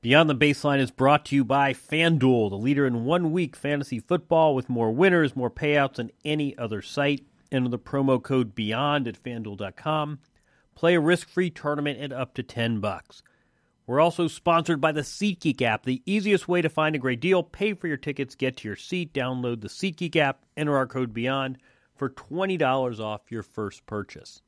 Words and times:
Beyond 0.00 0.30
the 0.30 0.36
Baseline 0.36 0.78
is 0.78 0.92
brought 0.92 1.24
to 1.26 1.34
you 1.34 1.44
by 1.44 1.72
FanDuel, 1.72 2.50
the 2.50 2.56
leader 2.56 2.86
in 2.86 3.04
one 3.04 3.32
week 3.32 3.56
fantasy 3.56 3.98
football 3.98 4.54
with 4.54 4.68
more 4.68 4.92
winners, 4.92 5.34
more 5.34 5.50
payouts 5.50 5.94
than 5.96 6.12
any 6.24 6.56
other 6.56 6.80
site. 6.80 7.26
Enter 7.50 7.68
the 7.68 7.80
promo 7.80 8.22
code 8.22 8.54
BEYOND 8.54 9.08
at 9.08 9.20
fanduel.com. 9.20 10.20
Play 10.76 10.94
a 10.94 11.00
risk 11.00 11.28
free 11.28 11.50
tournament 11.50 11.98
at 11.98 12.12
up 12.12 12.32
to 12.34 12.44
10 12.44 12.78
bucks. 12.78 13.24
We're 13.88 13.98
also 13.98 14.28
sponsored 14.28 14.80
by 14.80 14.92
the 14.92 15.00
SeatGeek 15.00 15.60
app, 15.62 15.82
the 15.82 16.00
easiest 16.06 16.46
way 16.46 16.62
to 16.62 16.68
find 16.68 16.94
a 16.94 17.00
great 17.00 17.20
deal. 17.20 17.42
Pay 17.42 17.72
for 17.72 17.88
your 17.88 17.96
tickets, 17.96 18.36
get 18.36 18.58
to 18.58 18.68
your 18.68 18.76
seat, 18.76 19.12
download 19.12 19.62
the 19.62 19.68
SeatGeek 19.68 20.14
app, 20.14 20.44
enter 20.56 20.76
our 20.76 20.86
code 20.86 21.12
BEYOND 21.12 21.56
for 21.96 22.08
$20 22.08 23.00
off 23.00 23.32
your 23.32 23.42
first 23.42 23.84
purchase. 23.86 24.42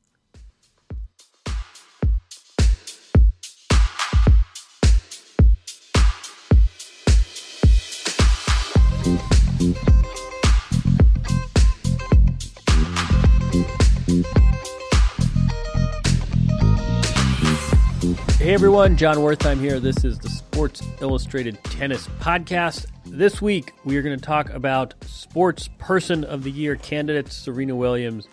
Hey 18.50 18.54
everyone, 18.54 18.96
Jon 18.96 19.18
Wertheim 19.18 19.60
here. 19.60 19.78
This 19.78 20.04
is 20.04 20.18
the 20.18 20.28
Sports 20.28 20.82
Illustrated 21.00 21.62
Tennis 21.62 22.08
Podcast. 22.18 22.86
This 23.06 23.40
week 23.40 23.72
we 23.84 23.96
are 23.96 24.02
going 24.02 24.18
to 24.18 24.26
talk 24.26 24.50
about 24.50 24.92
Sports 25.06 25.70
Person 25.78 26.24
of 26.24 26.42
the 26.42 26.50
Year 26.50 26.74
candidates 26.74 27.36
Serena 27.36 27.76
Williams 27.76 28.26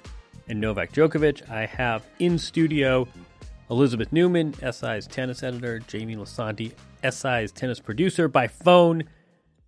and 0.47 0.59
Novak 0.59 0.91
Djokovic. 0.91 1.47
I 1.51 1.67
have 1.67 2.03
in 2.17 2.39
studio 2.39 3.07
Elizabeth 3.69 4.11
Newman, 4.11 4.55
SI's 4.55 5.05
tennis 5.05 5.43
editor, 5.43 5.77
Jamie 5.81 6.15
Lisanti, 6.15 6.71
SI's 7.07 7.51
tennis 7.51 7.79
producer, 7.79 8.27
by 8.27 8.47
phone, 8.47 9.03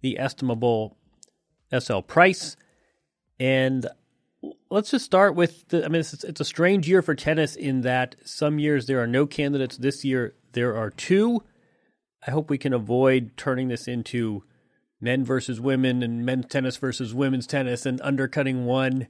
the 0.02 0.18
estimable 0.18 0.98
SL 1.78 2.00
Price. 2.00 2.58
And 3.40 3.86
let's 4.70 4.92
just 4.92 5.06
start 5.06 5.36
with 5.36 5.68
the, 5.70 5.84
I 5.84 5.88
mean, 5.88 6.02
it's, 6.02 6.24
it's, 6.24 6.42
a 6.42 6.46
strange 6.46 6.88
year 6.88 7.02
for 7.02 7.16
tennis 7.16 7.56
in 7.56 7.82
that 7.82 8.16
some 8.24 8.60
years 8.60 8.86
there 8.86 9.02
are 9.02 9.08
no 9.08 9.26
candidates. 9.26 9.78
This 9.78 10.06
year 10.06 10.36
there 10.54 10.76
are 10.76 10.90
two. 10.90 11.44
I 12.26 12.32
hope 12.32 12.50
we 12.50 12.58
can 12.58 12.74
avoid 12.74 13.32
turning 13.38 13.68
this 13.68 13.88
into 13.88 14.44
men 15.02 15.24
versus 15.24 15.60
women 15.60 16.04
and 16.04 16.26
men's 16.26 16.46
tennis 16.48 16.78
versus 16.78 17.14
women's 17.14 17.48
tennis 17.48 17.86
and 17.86 18.02
undercutting 18.02 18.66
one 18.66 19.08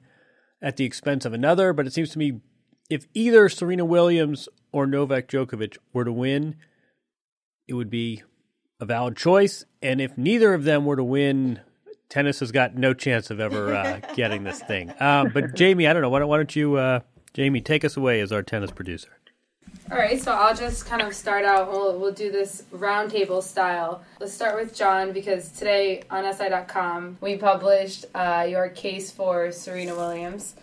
at 0.61 0.77
the 0.77 0.85
expense 0.85 1.25
of 1.25 1.33
another. 1.33 1.73
But 1.73 1.87
it 1.87 1.93
seems 1.93 2.11
to 2.11 2.19
me 2.19 2.41
if 2.89 3.07
either 3.13 3.49
Serena 3.49 3.85
Williams 3.85 4.49
or 4.71 4.85
Novak 4.85 5.27
Djokovic 5.27 5.77
were 5.93 6.05
to 6.05 6.11
win, 6.11 6.55
it 7.67 7.73
would 7.73 7.89
be 7.89 8.23
a 8.79 8.85
valid 8.85 9.15
choice. 9.15 9.65
And 9.81 10.01
if 10.01 10.17
neither 10.17 10.53
of 10.53 10.63
them 10.63 10.85
were 10.85 10.95
to 10.95 11.03
win, 11.03 11.61
tennis 12.09 12.39
has 12.39 12.51
got 12.51 12.75
no 12.75 12.93
chance 12.93 13.29
of 13.29 13.39
ever 13.39 13.73
uh, 13.73 14.01
getting 14.15 14.43
this 14.43 14.59
thing. 14.61 14.91
Um, 14.99 15.31
but 15.33 15.55
Jamie, 15.55 15.87
I 15.87 15.93
don't 15.93 16.01
know. 16.01 16.09
Why 16.09 16.19
don't, 16.19 16.27
why 16.27 16.37
don't 16.37 16.55
you, 16.55 16.75
uh, 16.75 16.99
Jamie, 17.33 17.61
take 17.61 17.85
us 17.85 17.95
away 17.95 18.19
as 18.21 18.31
our 18.31 18.43
tennis 18.43 18.71
producer? 18.71 19.09
All 19.91 19.97
right, 19.97 20.21
so 20.21 20.31
I'll 20.33 20.55
just 20.55 20.85
kind 20.85 21.01
of 21.01 21.15
start 21.15 21.45
out. 21.45 21.71
We'll, 21.71 21.97
we'll 21.99 22.11
do 22.11 22.31
this 22.31 22.63
roundtable 22.71 23.41
style. 23.41 24.03
Let's 24.19 24.33
start 24.33 24.55
with 24.55 24.75
Jon 24.75 25.13
because 25.13 25.49
today 25.49 26.03
on 26.09 26.31
SI.com 26.31 27.17
we 27.21 27.37
published 27.37 28.05
uh, 28.13 28.45
your 28.49 28.69
case 28.69 29.11
for 29.11 29.51
Serena 29.51 29.95
Williams. 29.95 30.55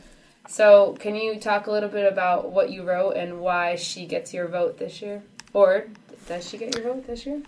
So, 0.49 0.97
can 1.01 1.17
you 1.17 1.41
talk 1.41 1.67
a 1.67 1.73
little 1.73 1.89
bit 1.89 2.11
about 2.11 2.53
what 2.53 2.71
you 2.71 2.85
wrote 2.85 3.17
and 3.17 3.41
why 3.41 3.75
she 3.75 4.07
gets 4.07 4.33
your 4.33 4.47
vote 4.47 4.79
this 4.79 5.03
year? 5.03 5.25
Or 5.53 5.87
does 6.29 6.49
she 6.49 6.57
get 6.57 6.77
your 6.77 6.85
vote 6.85 7.07
this 7.09 7.27
year? 7.27 7.43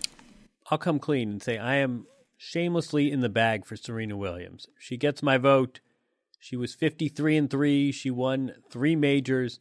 I'll 0.69 0.77
come 0.77 0.99
clean 0.99 1.29
and 1.29 1.41
say 1.41 1.57
I 1.57 1.75
am 1.75 2.07
shamelessly 2.41 3.11
in 3.11 3.19
the 3.19 3.27
bag 3.27 3.65
for 3.65 3.75
Serena 3.75 4.15
Williams. 4.15 4.67
She 4.79 4.95
gets 4.95 5.21
my 5.21 5.37
vote. 5.37 5.81
She 6.39 6.55
was 6.55 6.73
53 6.73 7.35
and 7.35 7.49
3. 7.49 7.91
She 7.91 8.09
won 8.09 8.53
3 8.71 8.95
majors. 8.95 9.59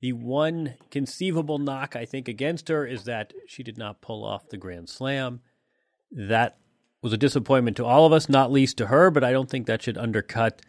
The 0.00 0.12
one 0.12 0.74
conceivable 0.90 1.58
knock 1.58 1.94
I 1.94 2.04
think 2.04 2.26
against 2.26 2.68
her 2.68 2.84
is 2.84 3.04
that 3.04 3.32
she 3.46 3.62
did 3.62 3.78
not 3.78 4.00
pull 4.00 4.24
off 4.24 4.48
the 4.48 4.56
Grand 4.56 4.88
Slam. 4.88 5.40
That 6.10 6.58
was 7.00 7.12
a 7.12 7.16
disappointment 7.16 7.76
to 7.76 7.86
all 7.86 8.06
of 8.06 8.12
us, 8.12 8.28
not 8.28 8.50
least 8.50 8.76
to 8.78 8.88
her, 8.88 9.08
but 9.12 9.22
I 9.22 9.30
don't 9.30 9.48
think 9.48 9.66
that 9.66 9.82
should 9.82 9.96
undercut 9.96 10.62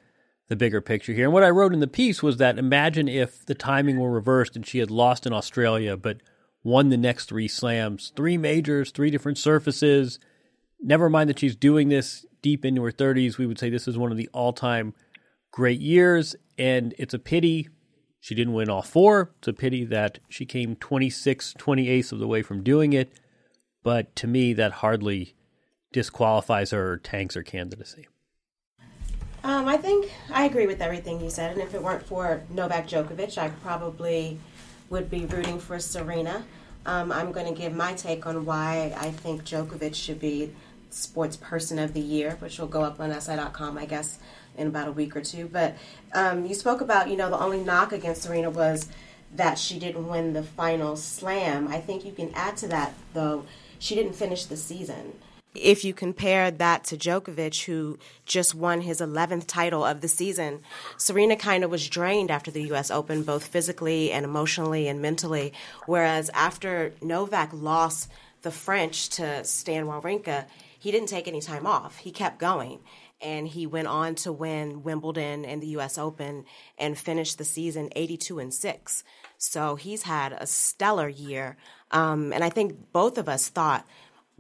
the 0.50 0.56
bigger 0.56 0.80
picture 0.80 1.12
here. 1.12 1.26
And 1.26 1.34
what 1.34 1.44
I 1.44 1.50
wrote 1.50 1.74
in 1.74 1.80
the 1.80 1.88
piece 1.88 2.22
was 2.22 2.38
that 2.38 2.60
imagine 2.60 3.08
if 3.08 3.44
the 3.44 3.56
timing 3.56 4.00
were 4.00 4.12
reversed 4.12 4.56
and 4.56 4.66
she 4.66 4.78
had 4.78 4.92
lost 4.92 5.26
in 5.26 5.34
Australia 5.34 5.98
but 5.98 6.22
won 6.64 6.90
the 6.90 6.98
next 6.98 7.26
three 7.26 7.48
slams, 7.48 8.14
three 8.16 8.38
majors, 8.38 8.92
three 8.92 9.10
different 9.10 9.40
surfaces, 9.40 10.20
never 10.82 11.10
mind 11.10 11.30
that 11.30 11.40
she's 11.40 11.56
doing 11.56 11.90
this 11.90 12.26
deep 12.42 12.64
into 12.66 12.84
her 12.84 12.92
30s, 12.92 13.38
we 13.38 13.46
would 13.46 13.60
say 13.60 13.70
this 13.70 13.88
is 13.88 13.98
one 13.98 14.12
of 14.12 14.18
the 14.18 14.30
all 14.34 14.54
time 14.54 14.94
great 15.52 15.80
years. 15.80 16.36
And 16.58 16.94
it's 16.98 17.14
a 17.14 17.20
pity 17.20 17.70
she 18.20 18.36
didn't 18.36 18.54
win 18.54 18.70
all 18.70 18.82
four. 18.82 19.32
It's 19.38 19.48
a 19.48 19.54
pity 19.54 19.86
that 19.86 20.20
she 20.28 20.46
came 20.46 20.76
26, 20.76 21.54
28 21.58 22.12
of 22.12 22.20
the 22.20 22.28
way 22.28 22.42
from 22.42 22.62
doing 22.64 22.94
it. 22.94 23.14
But 23.84 24.16
to 24.18 24.28
me, 24.28 24.54
that 24.54 24.74
hardly 24.74 25.36
disqualifies 25.94 26.72
her 26.72 26.94
or 26.94 26.98
tanks 26.98 27.36
her 27.36 27.44
candidacy. 27.44 28.08
Um, 29.44 29.68
I 29.68 29.78
think 29.78 30.12
I 30.30 30.44
agree 30.44 30.68
with 30.68 30.82
everything 30.82 31.22
you 31.22 31.30
said. 31.30 31.54
And 31.54 31.62
if 31.62 31.74
it 31.74 31.82
weren't 31.82 32.06
for 32.06 32.44
Novak 32.50 32.88
Djokovic, 32.88 33.38
I 33.38 33.48
probably 33.48 34.40
would 34.90 35.10
be 35.10 35.26
rooting 35.26 35.60
for 35.60 35.80
Serena. 35.80 36.44
Um, 36.86 37.12
I'm 37.12 37.32
going 37.32 37.48
to 37.48 37.58
give 37.58 37.74
my 37.74 37.94
take 37.94 38.26
on 38.26 38.46
why 38.46 38.94
I 38.98 39.12
think 39.12 39.46
Djokovic 39.46 39.96
should 39.96 40.20
be 40.20 40.54
Sports 40.90 41.38
Person 41.38 41.80
of 41.80 41.94
the 41.94 42.00
Year, 42.00 42.38
which 42.40 42.60
will 42.60 42.68
go 42.68 42.84
up 42.84 43.00
on 43.00 43.20
SI.com, 43.20 43.78
I 43.78 43.86
guess, 43.86 44.20
in 44.58 44.68
about 44.68 44.88
a 44.88 44.92
week 44.92 45.16
or 45.16 45.22
two. 45.22 45.48
But 45.52 45.76
um, 46.14 46.46
you 46.46 46.56
spoke 46.56 46.82
about, 46.82 47.10
you 47.10 47.18
know, 47.18 47.30
the 47.30 47.40
only 47.40 47.62
knock 47.62 47.92
against 47.92 48.24
Serena 48.24 48.50
was 48.50 48.88
that 49.36 49.60
she 49.60 49.78
didn't 49.80 50.08
win 50.08 50.34
the 50.34 50.44
final 50.44 50.96
slam. 50.96 51.68
I 51.68 51.80
think 51.80 52.06
you 52.06 52.12
can 52.12 52.32
add 52.34 52.58
to 52.58 52.68
that, 52.70 52.94
though, 53.14 53.46
she 53.80 53.96
didn't 53.96 54.14
finish 54.14 54.46
the 54.46 54.58
season. 54.58 55.14
If 55.54 55.84
you 55.84 55.94
compare 55.94 56.52
that 56.52 56.84
to 56.86 56.98
Djokovic, 56.98 57.66
who 57.66 57.98
just 58.26 58.54
won 58.54 58.82
his 58.82 59.02
11th 59.02 59.48
title 59.48 59.84
of 59.84 60.02
the 60.02 60.08
season, 60.08 60.62
Serena 60.98 61.36
kind 61.36 61.64
of 61.64 61.72
was 61.72 61.88
drained 61.88 62.30
after 62.30 62.52
the 62.52 62.64
U.S. 62.64 62.92
Open, 62.92 63.24
both 63.24 63.48
physically 63.48 64.12
and 64.12 64.24
emotionally 64.24 64.88
and 64.88 65.02
mentally. 65.02 65.54
Whereas 65.88 66.30
after 66.34 66.94
Novak 67.02 67.50
lost 67.54 68.10
the 68.44 68.52
French 68.52 69.10
to 69.10 69.44
Stan 69.44 69.86
Wawrinka, 69.86 70.46
he 70.88 70.92
didn't 70.92 71.10
take 71.10 71.28
any 71.28 71.42
time 71.42 71.68
off. 71.68 71.98
He 71.98 72.12
kept 72.12 72.40
going. 72.40 72.80
And 73.20 73.46
he 73.46 73.68
went 73.68 73.90
on 73.90 74.16
to 74.16 74.32
win 74.32 74.84
Wimbledon 74.84 75.44
and 75.44 75.62
the 75.62 75.68
US 75.80 75.98
Open 75.98 76.46
and 76.78 76.98
finish 76.98 77.34
the 77.34 77.44
season 77.44 77.90
82 77.94 78.40
and 78.40 78.54
6. 78.54 79.04
So 79.38 79.76
he's 79.76 80.04
had 80.04 80.32
a 80.32 80.48
stellar 80.48 81.10
year. 81.10 81.58
Um, 81.92 82.32
and 82.32 82.42
I 82.42 82.50
think 82.50 82.94
both 82.94 83.18
of 83.18 83.28
us 83.28 83.50
thought 83.50 83.86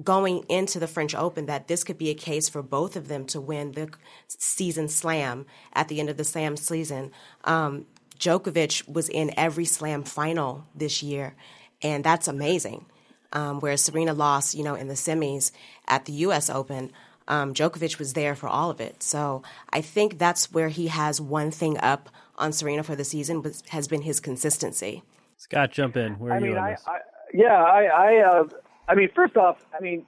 going 0.01 0.45
into 0.47 0.79
the 0.79 0.87
French 0.87 1.13
Open 1.13 1.47
that 1.47 1.67
this 1.67 1.83
could 1.83 1.97
be 1.97 2.11
a 2.11 2.13
case 2.13 2.47
for 2.47 2.63
both 2.63 2.95
of 2.95 3.09
them 3.09 3.25
to 3.25 3.41
win 3.41 3.73
the 3.73 3.89
season 4.29 4.87
slam 4.87 5.45
at 5.73 5.89
the 5.89 5.99
end 5.99 6.09
of 6.09 6.15
the 6.15 6.23
slam 6.23 6.55
season. 6.55 7.11
Um, 7.43 7.87
Djokovic 8.17 8.87
was 8.87 9.09
in 9.09 9.37
every 9.37 9.65
slam 9.65 10.03
final 10.03 10.65
this 10.73 11.03
year, 11.03 11.35
and 11.81 12.05
that's 12.05 12.29
amazing 12.29 12.85
um, 13.33 13.59
whereas 13.59 13.83
Serena 13.83 14.13
lost, 14.13 14.55
you 14.55 14.63
know, 14.63 14.75
in 14.75 14.87
the 14.87 14.93
semis 14.93 15.51
at 15.87 16.05
the 16.05 16.13
U.S. 16.13 16.49
Open. 16.49 16.91
Um, 17.27 17.53
Djokovic 17.53 17.99
was 17.99 18.13
there 18.13 18.35
for 18.35 18.47
all 18.47 18.69
of 18.69 18.79
it. 18.79 19.03
So 19.03 19.43
I 19.71 19.81
think 19.81 20.17
that's 20.17 20.51
where 20.51 20.69
he 20.69 20.87
has 20.87 21.19
one 21.19 21.51
thing 21.51 21.77
up 21.79 22.09
on 22.37 22.53
Serena 22.53 22.83
for 22.83 22.95
the 22.95 23.03
season 23.03 23.41
was, 23.41 23.63
has 23.69 23.87
been 23.87 24.03
his 24.03 24.19
consistency. 24.19 25.03
Scott, 25.37 25.71
jump 25.71 25.97
in. 25.97 26.13
Where 26.19 26.31
are 26.31 26.35
I 26.35 26.39
you 26.39 26.45
mean, 26.45 26.57
I, 26.57 26.77
I, 26.85 26.99
yeah, 27.33 27.63
I, 27.63 27.83
I, 27.83 28.17
uh, 28.21 28.43
I 28.87 28.95
mean, 28.95 29.09
first 29.13 29.35
off, 29.35 29.57
I 29.77 29.81
mean, 29.81 30.05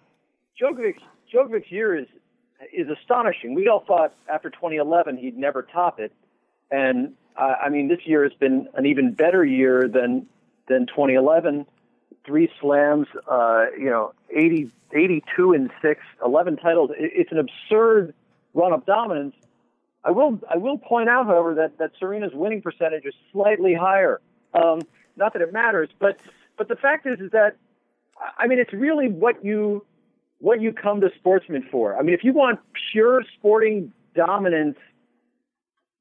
Djokovic, 0.60 0.96
Djokovic's 1.34 1.72
year 1.72 1.98
is 1.98 2.08
is 2.74 2.88
astonishing. 2.90 3.54
We 3.54 3.70
all 3.70 3.86
thought 3.86 4.14
after 4.28 4.50
2011 4.50 5.18
he'd 5.18 5.38
never 5.38 5.62
top 5.62 6.00
it, 6.00 6.12
and 6.72 7.14
uh, 7.38 7.56
I 7.62 7.70
mean, 7.70 7.88
this 7.88 8.00
year 8.06 8.24
has 8.24 8.34
been 8.34 8.68
an 8.74 8.86
even 8.86 9.14
better 9.14 9.46
year 9.46 9.88
than 9.88 10.28
than 10.68 10.88
2011 10.88 11.66
three 12.30 12.48
slams, 12.62 13.08
uh, 13.28 13.66
you 13.76 13.90
know, 13.90 14.14
80, 14.30 14.72
82 14.94 15.54
and 15.54 15.72
six, 15.82 16.02
11 16.24 16.58
titles. 16.58 16.92
It's 16.96 17.32
an 17.32 17.40
absurd 17.40 18.14
run 18.54 18.72
of 18.72 18.86
dominance. 18.86 19.34
I 20.04 20.12
will, 20.12 20.40
I 20.48 20.58
will 20.58 20.78
point 20.78 21.10
out, 21.10 21.26
however, 21.26 21.56
that, 21.56 21.80
that 21.80 21.92
Serena's 22.00 22.34
winning 22.34 22.62
percentage 22.62 23.06
is 23.06 23.16
slightly 23.32 23.74
higher. 23.74 24.22
Um, 24.54 24.82
not 25.18 25.34
that 25.34 25.42
it 25.42 25.52
matters, 25.52 25.90
but, 25.98 26.20
but 26.56 26.68
the 26.68 26.76
fact 26.76 27.08
is, 27.08 27.20
is 27.20 27.32
that, 27.32 27.58
I 28.38 28.46
mean, 28.46 28.60
it's 28.60 28.74
really 28.74 29.10
what 29.10 29.44
you, 29.44 29.84
what 30.38 30.62
you 30.62 30.72
come 30.72 31.02
to 31.02 31.10
sportsmen 31.18 31.68
for. 31.72 31.98
I 31.98 32.04
mean, 32.04 32.14
if 32.14 32.24
you 32.24 32.34
want 32.34 32.60
pure 32.92 33.24
sporting 33.40 33.92
dominance, 34.16 34.78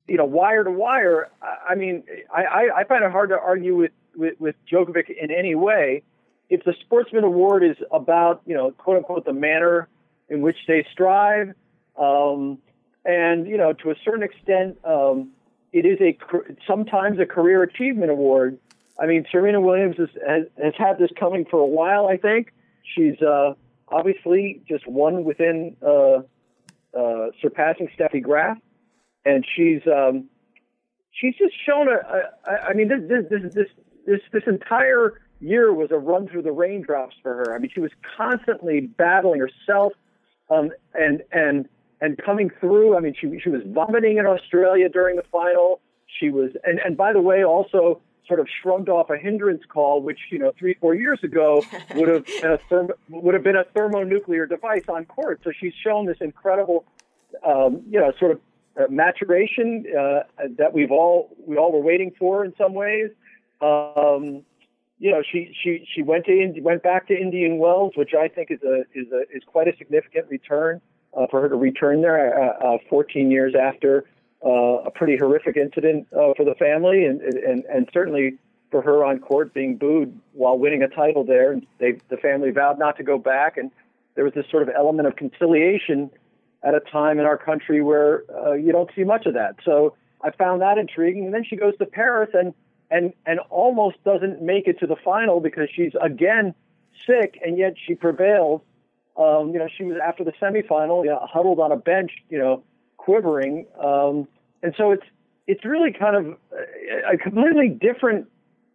you 0.07 0.19
know, 0.19 0.27
wire 0.27 0.63
to 0.63 0.71
wire, 0.71 1.31
I 1.43 1.75
mean, 1.75 2.05
I, 2.31 2.69
I 2.77 2.85
find 2.85 3.03
it 3.03 3.11
hard 3.11 3.31
to 3.31 3.39
argue 3.39 3.77
with, 3.77 3.93
with, 4.15 4.39
with 4.39 4.57
Djokovic 4.71 5.09
in 5.09 5.31
any 5.31 5.55
way. 5.55 6.03
If 6.51 6.65
the 6.65 6.75
Sportsman 6.81 7.25
Award 7.25 7.63
is 7.63 7.77
about, 7.91 8.43
you 8.47 8.55
know, 8.55 8.71
quote 8.71 8.97
unquote, 8.97 9.25
the 9.25 9.33
manner 9.33 9.89
in 10.29 10.41
which 10.41 10.57
they 10.67 10.87
strive, 10.93 11.55
um, 11.97 12.59
and 13.05 13.47
you 13.47 13.57
know, 13.57 13.73
to 13.73 13.91
a 13.91 13.95
certain 14.05 14.23
extent, 14.23 14.79
um, 14.85 15.31
it 15.73 15.85
is 15.85 15.99
a 16.01 16.17
sometimes 16.67 17.19
a 17.19 17.27
career 17.27 17.63
achievement 17.63 18.11
award. 18.11 18.59
I 19.01 19.07
mean, 19.07 19.27
Serena 19.31 19.61
Williams 19.61 19.97
has, 19.99 20.09
has, 20.27 20.75
had 20.77 20.99
this 20.99 21.11
coming 21.19 21.45
for 21.45 21.61
a 21.61 21.67
while. 21.67 22.09
I 22.09 22.17
think 22.17 22.53
she's 22.95 23.21
uh, 23.23 23.55
obviously 23.89 24.63
just 24.67 24.87
one 24.87 25.25
within 25.25 25.77
uh, 25.87 26.23
uh, 26.99 27.31
surpassing 27.41 27.89
Steffi 27.99 28.23
Graf, 28.23 28.59
and 29.25 29.47
she's 29.55 29.83
um, 29.87 30.29
she's 31.13 31.35
just 31.37 31.55
shown 31.67 31.89
a. 31.89 32.51
a 32.51 32.71
I 32.71 32.73
mean, 32.73 32.89
this 32.89 33.01
this 33.09 33.55
this 33.55 33.69
this, 34.07 34.21
this 34.33 34.43
entire 34.47 35.21
year 35.41 35.73
was 35.73 35.91
a 35.91 35.99
run 35.99 36.29
through 36.29 36.43
the 36.43 36.53
raindrops 36.53 37.17
for 37.23 37.35
her. 37.35 37.55
I 37.55 37.59
mean, 37.59 37.71
she 37.73 37.81
was 37.81 37.91
constantly 38.17 38.81
battling 38.81 39.41
herself, 39.41 39.93
um, 40.51 40.71
and 40.95 41.23
and 41.33 41.69
and 42.01 42.19
coming 42.19 42.51
through. 42.61 42.97
I 42.97 43.01
mean, 43.01 43.15
she 43.19 43.39
she 43.43 43.51
was 43.51 43.63
vomiting 43.67 44.19
in 44.19 44.27
Australia 44.27 44.89
during 44.89 45.17
the 45.17 45.25
final. 45.31 45.81
She 46.19 46.31
was, 46.31 46.51
and 46.65 46.79
and 46.85 46.97
by 46.97 47.13
the 47.13 47.21
way, 47.21 47.45
also 47.45 48.01
sort 48.27 48.41
of 48.41 48.49
shrugged 48.63 48.89
off 48.89 49.11
a 49.11 49.17
hindrance 49.17 49.63
call, 49.69 50.03
which 50.03 50.19
you 50.31 50.39
know 50.39 50.53
three 50.59 50.75
four 50.81 50.95
years 50.95 51.21
ago 51.23 51.63
would 51.95 52.09
have 52.09 52.27
been 52.27 52.53
a 52.53 52.59
therm- 52.71 52.91
would 53.09 53.35
have 53.35 53.45
been 53.45 53.57
a 53.57 53.65
thermonuclear 53.65 54.47
device 54.47 54.85
on 54.89 55.05
court. 55.07 55.41
So 55.45 55.51
she's 55.59 55.75
shown 55.83 56.07
this 56.07 56.19
incredible, 56.21 56.85
um, 57.45 57.83
you 57.89 57.99
know, 57.99 58.13
sort 58.19 58.33
of 58.33 58.41
uh, 58.79 58.85
maturation 58.91 59.85
uh, 59.99 60.21
that 60.57 60.73
we've 60.73 60.93
all 60.93 61.37
we 61.47 61.57
all 61.57 61.73
were 61.73 61.83
waiting 61.83 62.13
for 62.19 62.45
in 62.45 62.55
some 62.57 62.75
ways. 62.75 63.11
Um, 63.61 64.45
you 64.99 65.13
know, 65.13 65.23
she 65.23 65.55
she 65.63 65.87
she 65.95 66.03
went 66.03 66.25
to 66.27 66.33
Indi- 66.33 66.61
went 66.61 66.83
back 66.83 67.07
to 67.09 67.15
Indian 67.17 67.59
Wells, 67.59 67.93
which 67.95 68.15
I 68.15 68.29
think 68.29 68.51
is 68.51 68.63
a 68.63 68.81
is 68.95 69.07
a 69.13 69.23
is 69.35 69.43
quite 69.47 69.69
a 69.69 69.77
significant 69.77 70.29
return 70.29 70.81
uh, 71.17 71.27
for 71.31 71.41
her 71.41 71.49
to 71.49 71.55
return 71.55 72.03
there 72.03 72.43
uh, 72.43 72.75
uh, 72.75 72.79
14 72.91 73.31
years 73.31 73.55
after 73.55 74.05
uh, 74.45 74.83
a 74.85 74.91
pretty 74.91 75.17
horrific 75.17 75.57
incident 75.57 76.07
uh, 76.13 76.35
for 76.37 76.45
the 76.45 76.55
family, 76.59 77.05
and, 77.05 77.21
and 77.21 77.65
and 77.65 77.89
certainly 77.93 78.39
for 78.71 78.83
her 78.83 79.05
on 79.05 79.19
court 79.21 79.55
being 79.55 79.77
booed 79.77 80.19
while 80.33 80.59
winning 80.59 80.83
a 80.83 80.89
title 80.89 81.25
there. 81.25 81.53
And 81.53 81.67
they 81.79 81.99
the 82.09 82.17
family 82.17 82.51
vowed 82.51 82.79
not 82.79 82.97
to 82.97 83.05
go 83.05 83.19
back, 83.19 83.57
and 83.57 83.71
there 84.17 84.25
was 84.25 84.35
this 84.35 84.47
sort 84.51 84.65
of 84.65 84.71
element 84.77 85.07
of 85.07 85.15
conciliation 85.15 86.11
at 86.65 86.75
a 86.75 86.81
time 86.81 87.21
in 87.21 87.25
our 87.25 87.39
country 87.39 87.81
where 87.83 88.25
uh, 88.35 88.55
you 88.55 88.73
don't 88.73 88.91
see 88.97 89.05
much 89.05 89.27
of 89.27 89.35
that. 89.35 89.55
So 89.65 89.95
I 90.23 90.33
found 90.33 90.61
that 90.63 90.77
intriguing. 90.77 91.27
And 91.27 91.35
then 91.35 91.45
she 91.45 91.55
goes 91.57 91.77
to 91.79 91.87
Paris 91.87 92.31
and 92.33 92.53
and 92.91 93.13
and 93.27 93.41
almost 93.51 94.03
doesn't 94.05 94.43
make 94.43 94.67
it 94.67 94.79
to 94.81 94.87
the 94.87 94.97
final 94.97 95.41
because 95.41 95.69
she's 95.75 95.93
again 96.01 96.55
sick, 97.07 97.39
and 97.45 97.59
yet 97.59 97.75
she 97.85 97.95
prevails. 97.95 98.63
Um, 99.17 99.51
you 99.53 99.59
know, 99.59 99.69
she 99.75 99.85
was 99.85 99.97
after 100.05 100.23
the 100.23 100.33
semifinal, 100.33 101.05
you 101.05 101.11
know, 101.11 101.19
huddled 101.23 101.59
on 101.59 101.73
a 101.73 101.77
bench, 101.77 102.13
you 102.29 102.39
know, 102.39 102.63
quivering. 102.97 103.67
Um, 103.83 104.29
and 104.63 104.75
so 104.77 104.93
it's 104.93 105.07
it's 105.47 105.65
really 105.65 105.93
kind 105.93 106.15
of 106.17 106.37
a, 107.11 107.17
completely 107.17 107.69
different. 107.69 108.29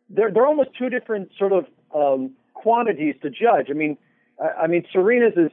They're 0.10 0.31
they're 0.31 0.45
almost 0.45 0.71
two 0.77 0.89
different 0.89 1.31
sort 1.38 1.54
of 1.54 1.65
um, 1.95 2.31
quantities 2.54 3.15
to 3.21 3.30
judge. 3.30 3.68
I 3.69 3.74
mean, 3.74 3.98
I, 4.42 4.63
I 4.63 4.68
mean 4.68 4.86
Serena's 4.92 5.38
is 5.38 5.51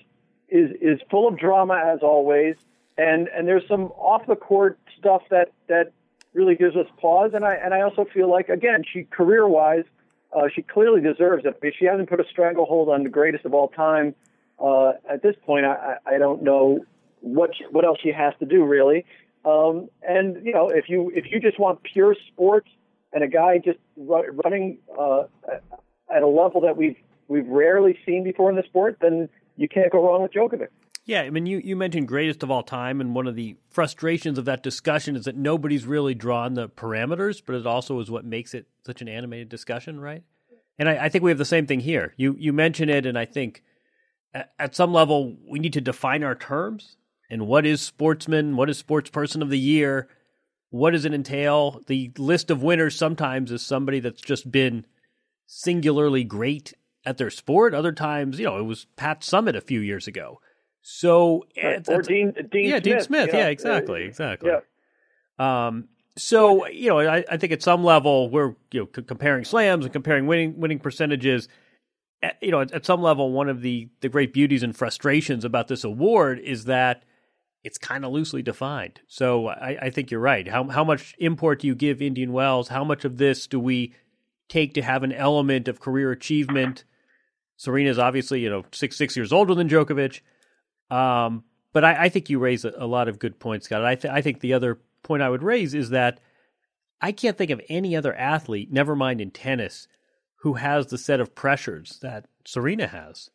is 0.48 0.70
is 0.80 1.00
full 1.10 1.28
of 1.28 1.38
drama 1.38 1.80
as 1.84 2.00
always, 2.02 2.56
and 2.98 3.28
and 3.28 3.46
there's 3.46 3.66
some 3.68 3.92
off 3.92 4.26
the 4.26 4.36
court 4.36 4.78
stuff 4.98 5.22
that 5.30 5.52
that 5.68 5.92
really 6.32 6.54
gives 6.54 6.76
us 6.76 6.86
pause. 7.00 7.32
And 7.34 7.44
I 7.44 7.54
and 7.54 7.74
I 7.74 7.82
also 7.82 8.04
feel 8.12 8.30
like 8.30 8.48
again 8.48 8.82
she 8.90 9.04
career 9.04 9.46
wise. 9.46 9.84
Uh, 10.32 10.48
she 10.54 10.62
clearly 10.62 11.00
deserves 11.00 11.44
it. 11.44 11.58
If 11.60 11.74
she 11.76 11.86
hasn't 11.86 12.08
put 12.08 12.20
a 12.20 12.24
stranglehold 12.30 12.88
on 12.88 13.02
the 13.02 13.08
greatest 13.08 13.44
of 13.44 13.52
all 13.52 13.66
time, 13.66 14.14
uh, 14.60 14.92
at 15.08 15.22
this 15.22 15.34
point, 15.44 15.66
I, 15.66 15.96
I 16.06 16.18
don't 16.18 16.42
know 16.42 16.84
what 17.20 17.50
she, 17.56 17.64
what 17.64 17.84
else 17.84 17.98
she 18.00 18.12
has 18.12 18.32
to 18.38 18.46
do 18.46 18.64
really. 18.64 19.04
Um, 19.44 19.88
and 20.02 20.44
you 20.44 20.52
know, 20.52 20.68
if 20.68 20.88
you 20.88 21.10
if 21.14 21.30
you 21.30 21.40
just 21.40 21.58
want 21.58 21.82
pure 21.82 22.14
sports 22.28 22.68
and 23.12 23.24
a 23.24 23.28
guy 23.28 23.58
just 23.58 23.78
ru- 23.96 24.30
running 24.44 24.78
uh, 24.98 25.24
at 26.14 26.22
a 26.22 26.26
level 26.26 26.60
that 26.60 26.76
we've 26.76 26.96
we've 27.28 27.48
rarely 27.48 27.98
seen 28.04 28.22
before 28.22 28.50
in 28.50 28.56
the 28.56 28.62
sport, 28.64 28.98
then 29.00 29.28
you 29.56 29.68
can't 29.68 29.90
go 29.90 30.04
wrong 30.04 30.22
with 30.22 30.32
Djokovic. 30.32 30.68
Yeah, 31.04 31.22
I 31.22 31.30
mean, 31.30 31.46
you, 31.46 31.58
you 31.58 31.76
mentioned 31.76 32.08
greatest 32.08 32.42
of 32.42 32.50
all 32.50 32.62
time, 32.62 33.00
and 33.00 33.14
one 33.14 33.26
of 33.26 33.34
the 33.34 33.56
frustrations 33.70 34.38
of 34.38 34.44
that 34.44 34.62
discussion 34.62 35.16
is 35.16 35.24
that 35.24 35.36
nobody's 35.36 35.86
really 35.86 36.14
drawn 36.14 36.54
the 36.54 36.68
parameters, 36.68 37.42
but 37.44 37.56
it 37.56 37.66
also 37.66 37.98
is 38.00 38.10
what 38.10 38.24
makes 38.24 38.54
it 38.54 38.66
such 38.84 39.00
an 39.00 39.08
animated 39.08 39.48
discussion, 39.48 39.98
right? 39.98 40.22
And 40.78 40.88
I, 40.88 41.06
I 41.06 41.08
think 41.08 41.24
we 41.24 41.30
have 41.30 41.38
the 41.38 41.44
same 41.44 41.66
thing 41.66 41.80
here. 41.80 42.14
You 42.16 42.36
you 42.38 42.52
mention 42.52 42.88
it, 42.88 43.06
and 43.06 43.18
I 43.18 43.24
think 43.24 43.62
at, 44.34 44.52
at 44.58 44.74
some 44.74 44.92
level 44.92 45.36
we 45.48 45.58
need 45.58 45.72
to 45.74 45.80
define 45.80 46.22
our 46.22 46.34
terms 46.34 46.96
and 47.30 47.46
what 47.46 47.64
is 47.64 47.80
sportsman, 47.80 48.56
what 48.56 48.68
is 48.68 48.78
sports 48.78 49.08
person 49.08 49.40
of 49.40 49.50
the 49.50 49.58
year, 49.58 50.08
what 50.70 50.90
does 50.90 51.04
it 51.04 51.14
entail? 51.14 51.80
The 51.86 52.12
list 52.18 52.50
of 52.50 52.62
winners 52.62 52.96
sometimes 52.96 53.52
is 53.52 53.64
somebody 53.64 54.00
that's 54.00 54.20
just 54.20 54.50
been 54.50 54.86
singularly 55.46 56.24
great 56.24 56.74
at 57.04 57.18
their 57.18 57.30
sport. 57.30 57.74
Other 57.74 57.92
times, 57.92 58.38
you 58.38 58.46
know, 58.46 58.58
it 58.58 58.64
was 58.64 58.86
Pat 58.96 59.20
Summitt 59.20 59.56
a 59.56 59.60
few 59.60 59.80
years 59.80 60.06
ago. 60.06 60.40
So 60.82 61.44
right. 61.62 61.86
or 61.88 62.02
Dean, 62.02 62.32
Dean 62.50 62.64
yeah, 62.64 62.76
Smith, 62.76 62.82
Dean 62.82 63.00
Smith, 63.00 63.26
you 63.28 63.32
know, 63.32 63.38
yeah, 63.38 63.48
exactly, 63.48 64.04
exactly. 64.04 64.50
Yeah. 64.50 65.66
Um, 65.66 65.88
so 66.16 66.66
you 66.68 66.88
know, 66.88 66.98
I, 67.00 67.24
I, 67.30 67.36
think 67.36 67.52
at 67.52 67.62
some 67.62 67.84
level 67.84 68.30
we're 68.30 68.54
you 68.72 68.80
know 68.80 68.88
c- 68.94 69.02
comparing 69.02 69.44
slams 69.44 69.84
and 69.84 69.92
comparing 69.92 70.26
winning 70.26 70.58
winning 70.58 70.78
percentages. 70.78 71.48
At, 72.22 72.36
you 72.42 72.50
know, 72.50 72.60
at, 72.60 72.72
at, 72.72 72.84
some 72.84 73.00
level, 73.00 73.32
one 73.32 73.48
of 73.48 73.62
the 73.62 73.88
the 74.00 74.08
great 74.08 74.32
beauties 74.32 74.62
and 74.62 74.76
frustrations 74.76 75.44
about 75.44 75.68
this 75.68 75.84
award 75.84 76.38
is 76.40 76.64
that 76.64 77.04
it's 77.64 77.78
kind 77.78 78.04
of 78.04 78.12
loosely 78.12 78.42
defined. 78.42 79.00
So 79.06 79.48
I, 79.48 79.78
I 79.82 79.90
think 79.90 80.10
you're 80.10 80.20
right. 80.20 80.46
How 80.48 80.64
how 80.64 80.84
much 80.84 81.14
import 81.18 81.60
do 81.60 81.66
you 81.66 81.74
give 81.74 82.02
Indian 82.02 82.32
Wells? 82.32 82.68
How 82.68 82.84
much 82.84 83.04
of 83.04 83.18
this 83.18 83.46
do 83.46 83.60
we 83.60 83.94
take 84.48 84.74
to 84.74 84.82
have 84.82 85.02
an 85.02 85.12
element 85.12 85.68
of 85.68 85.80
career 85.80 86.10
achievement? 86.10 86.84
Serena 87.56 87.90
is 87.90 87.98
obviously 87.98 88.40
you 88.40 88.50
know 88.50 88.64
six 88.72 88.96
six 88.96 89.16
years 89.16 89.32
older 89.32 89.54
than 89.54 89.68
Djokovic. 89.68 90.20
Um, 90.90 91.44
but 91.72 91.84
I, 91.84 92.04
I, 92.04 92.08
think 92.08 92.30
you 92.30 92.38
raise 92.38 92.64
a, 92.64 92.72
a, 92.76 92.86
lot 92.86 93.08
of 93.08 93.18
good 93.18 93.38
points, 93.38 93.66
Scott. 93.66 93.84
I, 93.84 93.94
th- 93.94 94.12
I 94.12 94.22
think 94.22 94.40
the 94.40 94.54
other 94.54 94.80
point 95.02 95.22
I 95.22 95.30
would 95.30 95.42
raise 95.42 95.72
is 95.72 95.90
that 95.90 96.20
I 97.00 97.12
can't 97.12 97.38
think 97.38 97.50
of 97.50 97.60
any 97.68 97.94
other 97.96 98.14
athlete, 98.14 98.72
never 98.72 98.96
mind 98.96 99.20
in 99.20 99.30
tennis, 99.30 99.86
who 100.36 100.54
has 100.54 100.86
the 100.88 100.98
set 100.98 101.20
of 101.20 101.34
pressures 101.34 101.98
that 102.02 102.26
Serena 102.44 102.88
has. 102.88 103.30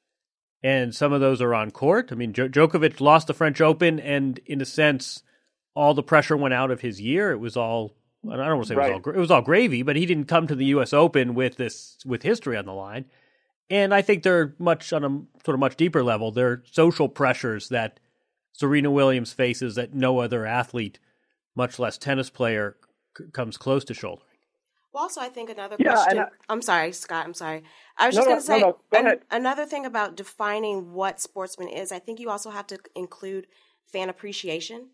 And 0.61 0.93
some 0.93 1.13
of 1.13 1.21
those 1.21 1.41
are 1.41 1.53
on 1.53 1.71
court. 1.71 2.09
I 2.11 2.15
mean, 2.15 2.33
Djokovic 2.33 2.99
lost 2.99 3.27
the 3.27 3.33
French 3.33 3.62
Open, 3.62 4.00
and 4.00 4.39
in 4.45 4.62
a 4.62 4.65
sense, 4.65 5.24
all 5.75 5.93
the 5.93 6.03
pressure 6.03 6.35
went 6.35 6.53
out 6.53 6.71
of 6.71 6.81
his 6.81 7.00
year. 7.00 7.31
It 7.31 7.39
was 7.39 7.55
all 7.55 7.95
I 8.31 8.38
don't 8.38 8.57
want 8.57 8.63
to 8.63 8.67
say 8.69 8.75
right. 8.75 8.91
it 8.91 8.95
was 8.95 9.05
all 9.05 9.13
it 9.13 9.19
was 9.19 9.31
all 9.31 9.41
gravy, 9.41 9.83
but 9.83 9.95
he 9.95 10.05
didn't 10.05 10.25
come 10.25 10.47
to 10.47 10.55
the 10.55 10.65
U.S. 10.65 10.93
Open 10.93 11.35
with 11.35 11.57
this 11.57 11.97
with 12.05 12.24
history 12.24 12.57
on 12.57 12.65
the 12.65 12.74
line. 12.74 13.05
And 13.69 13.93
I 13.93 14.01
think 14.01 14.24
they're 14.24 14.53
much 14.60 14.93
on 14.93 15.03
a 15.03 15.10
sort 15.43 15.55
of 15.55 15.60
much 15.60 15.75
deeper 15.75 16.03
level. 16.03 16.31
They're 16.31 16.63
social 16.72 17.10
pressures 17.10 17.69
that 17.69 18.00
Serena 18.53 18.91
Williams 18.91 19.34
faces 19.34 19.75
that 19.75 19.93
no 19.93 20.19
other 20.19 20.45
athlete, 20.45 21.00
much 21.55 21.79
less 21.79 21.98
tennis 21.98 22.29
player, 22.29 22.77
c- 23.17 23.25
comes 23.34 23.57
close 23.57 23.84
to 23.86 23.93
shouldering. 23.93 24.29
Well, 24.93 25.03
also, 25.03 25.19
I 25.19 25.27
think 25.27 25.50
another 25.50 25.75
yeah, 25.77 25.93
question. 25.93 26.19
I, 26.19 26.27
I'm 26.48 26.62
sorry, 26.62 26.93
Scott. 26.93 27.25
I'm 27.25 27.34
sorry. 27.34 27.63
I 27.98 28.07
was 28.07 28.15
no, 28.15 28.22
just 28.22 28.27
going 28.29 28.39
to 28.39 28.45
say 28.45 28.60
no, 28.60 28.77
no, 28.93 29.01
Go 29.03 29.10
an, 29.10 29.19
another 29.29 29.65
thing 29.65 29.86
about 29.86 30.15
defining 30.15 30.93
what 30.93 31.19
sportsman 31.19 31.67
is. 31.67 31.91
I 31.91 32.00
think 32.00 32.19
you 32.19 32.29
also 32.29 32.50
have 32.50 32.67
to 32.67 32.79
include 32.95 33.48
fan 33.91 34.10
appreciation, 34.10 34.91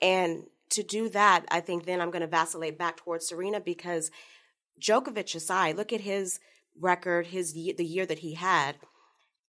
and 0.00 0.44
to 0.70 0.84
do 0.84 1.08
that, 1.08 1.46
I 1.50 1.60
think 1.60 1.84
then 1.84 2.00
I'm 2.00 2.12
going 2.12 2.20
to 2.20 2.28
vacillate 2.28 2.78
back 2.78 2.96
towards 2.98 3.26
Serena 3.26 3.58
because 3.58 4.12
Djokovic 4.80 5.34
aside, 5.34 5.76
look 5.76 5.92
at 5.92 6.02
his 6.02 6.38
record, 6.78 7.28
his 7.28 7.52
the 7.52 7.84
year 7.84 8.06
that 8.06 8.20
he 8.20 8.34
had, 8.34 8.76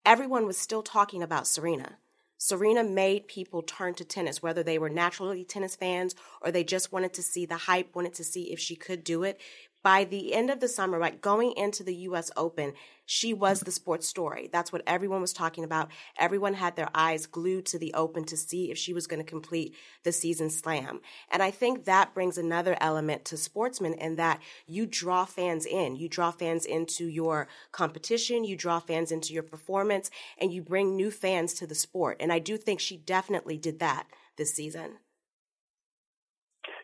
everyone 0.06 0.46
was 0.46 0.58
still 0.58 0.84
talking 0.84 1.24
about 1.24 1.48
Serena. 1.48 1.98
Serena 2.42 2.86
made 2.86 3.28
people 3.28 3.62
turn 3.62 3.94
to 3.96 4.06
tennis, 4.06 4.42
whether 4.42 4.64
they 4.64 4.80
were 4.80 4.90
naturally 4.90 5.44
tennis 5.44 5.76
fans 5.76 6.16
or 6.42 6.52
they 6.52 6.64
just 6.64 6.92
wanted 6.92 7.14
to 7.14 7.22
see 7.22 7.46
the 7.46 7.58
hype, 7.58 7.94
wanted 7.94 8.14
to 8.14 8.24
see 8.24 8.54
if 8.54 8.60
she 8.60 8.78
could 8.78 9.04
do 9.04 9.24
it 9.24 9.42
by 9.84 10.04
the 10.04 10.34
end 10.34 10.50
of 10.50 10.60
the 10.60 10.68
summer, 10.68 11.00
like 11.00 11.22
going 11.22 11.54
into 11.56 11.84
the 11.84 11.96
US 11.96 12.32
Open, 12.36 12.74
she 13.06 13.34
was 13.34 13.62
the 13.62 13.72
sports 13.72 14.08
story. 14.08 14.50
That's 14.52 14.72
what 14.72 14.84
everyone 14.86 15.22
was 15.22 15.34
talking 15.34 15.64
about. 15.64 15.90
Everyone 16.18 16.54
had 16.54 16.76
their 16.76 16.90
eyes 16.94 17.26
glued 17.26 17.66
to 17.68 17.80
the 17.80 17.94
Open 17.94 18.24
to 18.26 18.38
see 18.38 18.70
if 18.70 18.78
she 18.78 18.94
was 18.94 19.08
going 19.08 19.20
to 19.20 19.30
complete 19.30 19.74
the 20.04 20.12
season 20.12 20.50
slam. 20.50 21.00
And 21.32 21.42
I 21.42 21.50
think 21.50 21.86
that 21.86 22.14
brings 22.14 22.38
another 22.38 22.78
element 22.80 23.26
to 23.26 23.38
sportsmen 23.38 23.94
in 23.94 24.16
that 24.18 24.42
you 24.68 24.86
draw 24.86 25.26
fans 25.26 25.66
in. 25.66 25.96
You 25.96 26.08
draw 26.08 26.32
fans 26.32 26.66
into 26.66 27.08
your 27.08 27.48
competition, 27.72 28.44
you 28.44 28.56
draw 28.56 28.80
fans 28.80 29.12
into 29.12 29.34
your 29.34 29.44
performance, 29.44 30.12
and 30.38 30.54
you 30.54 30.62
bring 30.62 30.96
new 30.96 31.10
fans 31.10 31.54
to 31.56 31.66
the 31.66 31.76
sport. 31.76 32.18
And 32.20 32.32
I 32.32 32.40
do 32.40 32.58
think 32.58 32.80
she 32.80 32.98
definitely 32.98 33.58
did 33.58 33.80
that 33.80 34.08
this 34.38 34.54
season. 34.54 34.98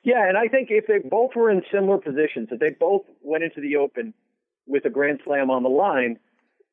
Yeah, 0.06 0.28
and 0.30 0.38
I 0.38 0.48
think 0.48 0.70
if 0.70 0.86
they 0.86 1.00
both 1.00 1.32
were 1.36 1.50
in 1.50 1.64
similar 1.74 1.98
positions, 1.98 2.50
if 2.52 2.60
they 2.60 2.70
both 2.70 3.02
went 3.22 3.44
into 3.44 3.60
the 3.60 3.76
Open 3.78 4.14
with 4.68 4.86
a 4.86 4.90
Grand 4.90 5.20
Slam 5.26 5.50
on 5.50 5.64
the 5.64 5.70
line, 5.70 6.20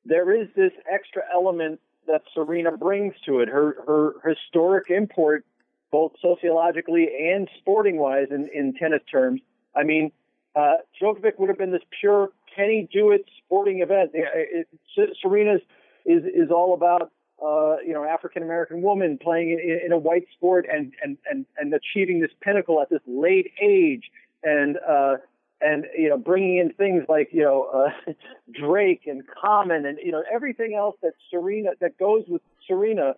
there 0.04 0.38
is 0.38 0.48
this 0.54 0.72
extra 0.92 1.22
element 1.32 1.80
that 2.06 2.20
Serena 2.34 2.76
brings 2.76 3.14
to 3.24 3.40
it. 3.40 3.48
Her 3.48 3.76
her 3.86 4.34
historic 4.34 4.90
import, 4.90 5.46
both 5.90 6.12
sociologically 6.20 7.08
and 7.32 7.48
sporting 7.58 7.96
wise, 7.96 8.28
in, 8.30 8.50
in 8.54 8.74
tennis 8.74 9.00
terms. 9.10 9.40
I 9.74 9.84
mean, 9.84 10.12
uh, 10.54 10.74
Djokovic 11.00 11.38
would 11.38 11.48
have 11.48 11.58
been 11.58 11.72
this 11.72 11.82
pure 12.00 12.30
he 12.54 12.86
do 12.92 13.12
it 13.12 13.24
sporting 13.44 13.80
event. 13.80 14.10
It, 14.12 14.68
it, 14.94 15.14
Serena's 15.22 15.62
is 16.04 16.24
is 16.24 16.50
all 16.50 16.74
about 16.74 17.10
uh, 17.44 17.76
you 17.84 17.92
know 17.92 18.04
African 18.04 18.42
American 18.42 18.82
woman 18.82 19.18
playing 19.20 19.50
in, 19.50 19.80
in, 19.86 19.92
a 19.92 19.98
white 19.98 20.26
sport 20.32 20.66
and, 20.72 20.92
and 21.02 21.18
and 21.30 21.46
and 21.58 21.74
achieving 21.74 22.20
this 22.20 22.30
pinnacle 22.40 22.80
at 22.80 22.90
this 22.90 23.00
late 23.06 23.52
age 23.60 24.10
and 24.42 24.78
uh, 24.88 25.16
and 25.60 25.86
you 25.96 26.08
know 26.08 26.18
bringing 26.18 26.58
in 26.58 26.72
things 26.72 27.04
like 27.08 27.28
you 27.32 27.42
know 27.42 27.64
uh, 27.64 28.12
Drake 28.52 29.02
and 29.06 29.22
Common 29.26 29.86
and 29.86 29.98
you 30.02 30.12
know 30.12 30.22
everything 30.32 30.74
else 30.74 30.96
that 31.02 31.12
Serena 31.30 31.70
that 31.80 31.98
goes 31.98 32.24
with 32.28 32.42
Serena 32.66 33.14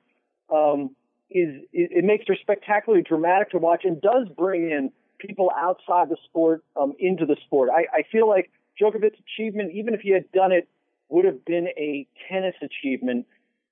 um, 0.52 0.90
is 1.30 1.62
it, 1.72 1.90
it 1.92 2.04
makes 2.04 2.26
her 2.28 2.36
spectacularly 2.40 3.02
dramatic 3.02 3.50
to 3.50 3.58
watch 3.58 3.84
and 3.84 4.00
does 4.00 4.28
bring 4.36 4.70
in 4.70 4.90
people 5.18 5.50
outside 5.56 6.08
the 6.08 6.16
sport 6.24 6.62
um, 6.80 6.94
into 6.98 7.24
the 7.26 7.36
sport. 7.46 7.70
I, 7.70 7.86
I 7.92 8.02
feel 8.10 8.28
like 8.28 8.50
Djokovic's 8.80 9.18
achievement, 9.20 9.72
even 9.72 9.94
if 9.94 10.00
he 10.00 10.10
had 10.10 10.30
done 10.32 10.52
it, 10.52 10.68
would 11.08 11.24
have 11.24 11.44
been 11.44 11.68
a 11.76 12.06
tennis 12.28 12.54
achievement. 12.60 13.26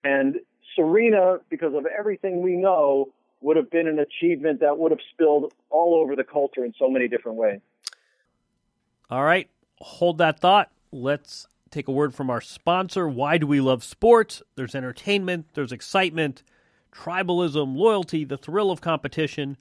And 0.05 0.37
Serena, 0.75 1.39
because 1.49 1.75
of 1.75 1.87
everything 1.87 2.43
we 2.43 2.57
know, 2.57 3.09
would 3.41 3.57
have 3.57 3.71
been 3.71 3.89
an 3.89 3.99
achievement 3.99 4.61
that 4.61 4.79
would 4.79 4.93
have 4.93 5.01
spilled 5.13 5.53
all 5.71 5.95
over 5.95 6.17
the 6.17 6.25
culture 6.25 6.65
in 6.65 6.73
so 6.79 6.89
many 6.89 7.09
different 7.09 7.37
ways. 7.37 7.61
All 9.11 9.25
right, 9.25 9.49
hold 9.81 10.19
that 10.19 10.41
thought. 10.41 10.71
Let's 10.93 11.47
take 11.71 11.89
a 11.89 11.93
word 11.93 12.15
from 12.15 12.31
our 12.31 12.41
sponsor. 12.41 13.09
Why 13.09 13.39
do 13.39 13.47
we 13.47 13.61
love 13.61 13.83
sports? 13.83 14.43
There's 14.55 14.75
entertainment, 14.75 15.47
there's 15.55 15.73
excitement, 15.73 16.43
tribalism, 16.93 17.77
loyalty, 17.77 18.25
the 18.25 18.39
thrill 18.39 18.71
of 18.71 18.81
competition. 18.81 19.57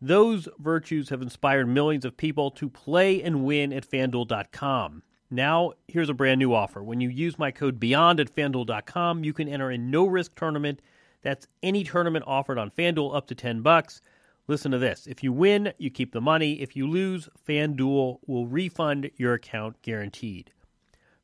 Those 0.00 0.48
virtues 0.58 1.10
have 1.10 1.20
inspired 1.20 1.68
millions 1.68 2.04
of 2.04 2.16
people 2.16 2.50
to 2.52 2.70
play 2.70 3.22
and 3.22 3.44
win 3.44 3.72
at 3.72 3.88
fanduel.com. 3.88 5.02
Now, 5.30 5.72
here's 5.86 6.08
a 6.08 6.14
brand 6.14 6.38
new 6.38 6.52
offer. 6.52 6.82
When 6.82 7.00
you 7.00 7.08
use 7.08 7.38
my 7.38 7.50
code 7.50 7.78
BEYOND 7.78 8.20
at 8.20 8.34
fanduel.com, 8.34 9.24
you 9.24 9.32
can 9.32 9.48
enter 9.48 9.70
a 9.70 9.78
no 9.78 10.06
risk 10.06 10.34
tournament. 10.34 10.82
That's 11.22 11.46
any 11.62 11.84
tournament 11.84 12.24
offered 12.26 12.58
on 12.58 12.70
FanDuel 12.70 13.14
up 13.14 13.26
to 13.28 13.34
10 13.34 13.62
bucks. 13.62 14.02
Listen 14.48 14.72
to 14.72 14.78
this. 14.78 15.06
If 15.06 15.22
you 15.22 15.32
win, 15.32 15.72
you 15.78 15.90
keep 15.90 16.12
the 16.12 16.20
money. 16.20 16.60
If 16.60 16.74
you 16.74 16.88
lose, 16.88 17.28
FanDuel 17.46 18.18
will 18.26 18.46
refund 18.46 19.10
your 19.16 19.34
account 19.34 19.80
guaranteed. 19.82 20.52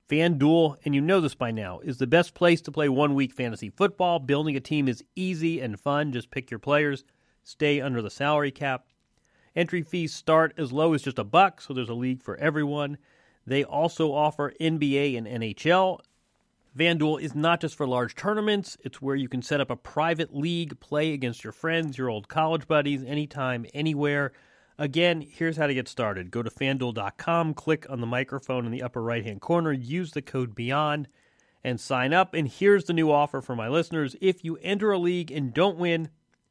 FanDuel, 0.08 0.76
and 0.84 0.94
you 0.94 1.00
know 1.00 1.20
this 1.20 1.34
by 1.34 1.50
now, 1.50 1.80
is 1.80 1.98
the 1.98 2.06
best 2.06 2.34
place 2.34 2.60
to 2.60 2.70
play 2.70 2.88
one 2.88 3.14
week 3.14 3.32
fantasy 3.32 3.70
football. 3.70 4.20
Building 4.20 4.54
a 4.54 4.60
team 4.60 4.86
is 4.86 5.02
easy 5.16 5.60
and 5.60 5.80
fun. 5.80 6.12
Just 6.12 6.30
pick 6.30 6.50
your 6.50 6.60
players 6.60 7.02
stay 7.46 7.80
under 7.80 8.02
the 8.02 8.10
salary 8.10 8.50
cap. 8.50 8.86
Entry 9.54 9.80
fees 9.82 10.12
start 10.12 10.52
as 10.58 10.72
low 10.72 10.92
as 10.92 11.02
just 11.02 11.18
a 11.18 11.24
buck, 11.24 11.60
so 11.60 11.72
there's 11.72 11.88
a 11.88 11.94
league 11.94 12.22
for 12.22 12.36
everyone. 12.38 12.98
They 13.46 13.62
also 13.64 14.12
offer 14.12 14.52
NBA 14.60 15.16
and 15.16 15.26
NHL. 15.26 16.00
FanDuel 16.76 17.22
is 17.22 17.34
not 17.34 17.60
just 17.60 17.74
for 17.74 17.86
large 17.86 18.14
tournaments, 18.14 18.76
it's 18.84 19.00
where 19.00 19.16
you 19.16 19.28
can 19.28 19.40
set 19.40 19.62
up 19.62 19.70
a 19.70 19.76
private 19.76 20.36
league, 20.36 20.78
play 20.78 21.14
against 21.14 21.42
your 21.42 21.52
friends, 21.52 21.96
your 21.96 22.10
old 22.10 22.28
college 22.28 22.68
buddies, 22.68 23.02
anytime, 23.02 23.64
anywhere. 23.72 24.32
Again, 24.78 25.22
here's 25.22 25.56
how 25.56 25.68
to 25.68 25.74
get 25.74 25.88
started. 25.88 26.30
Go 26.30 26.42
to 26.42 26.50
fanduel.com, 26.50 27.54
click 27.54 27.86
on 27.88 28.02
the 28.02 28.06
microphone 28.06 28.66
in 28.66 28.72
the 28.72 28.82
upper 28.82 29.02
right 29.02 29.24
hand 29.24 29.40
corner, 29.40 29.72
use 29.72 30.10
the 30.10 30.20
code 30.20 30.54
BEYOND, 30.54 31.06
and 31.64 31.80
sign 31.80 32.12
up. 32.12 32.34
And 32.34 32.46
here's 32.46 32.84
the 32.84 32.92
new 32.92 33.10
offer 33.10 33.40
for 33.40 33.56
my 33.56 33.68
listeners. 33.68 34.14
If 34.20 34.44
you 34.44 34.58
enter 34.60 34.92
a 34.92 34.98
league 34.98 35.30
and 35.30 35.54
don't 35.54 35.78
win, 35.78 36.10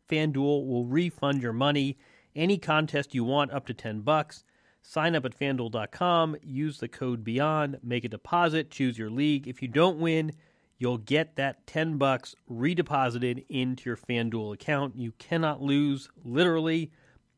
FanDuel 0.10 0.66
will 0.66 0.86
refund 0.86 1.44
your 1.44 1.54
money. 1.54 2.00
Any 2.36 2.58
contest 2.58 3.14
you 3.14 3.24
want 3.24 3.52
up 3.52 3.68
to 3.68 3.76
10 3.76 4.02
bucks. 4.02 4.44
Sign 4.88 5.16
up 5.16 5.26
at 5.26 5.38
fanduel.com, 5.38 6.38
use 6.44 6.78
the 6.78 6.88
code 6.88 7.24
BEYOND, 7.24 7.80
make 7.84 8.06
a 8.06 8.10
deposit, 8.10 8.70
choose 8.70 8.98
your 8.98 9.10
league. 9.10 9.48
If 9.48 9.62
you 9.62 9.68
don't 9.68 9.98
win, 9.98 10.34
you'll 10.78 11.00
get 11.00 11.36
that 11.36 11.66
10 11.66 11.98
bucks 11.98 12.36
redeposited 12.50 13.46
into 13.50 13.90
your 13.90 13.98
FanDuel 13.98 14.54
account. 14.54 14.96
You 14.96 15.12
cannot 15.18 15.62
lose, 15.62 16.10
literally. 16.24 16.92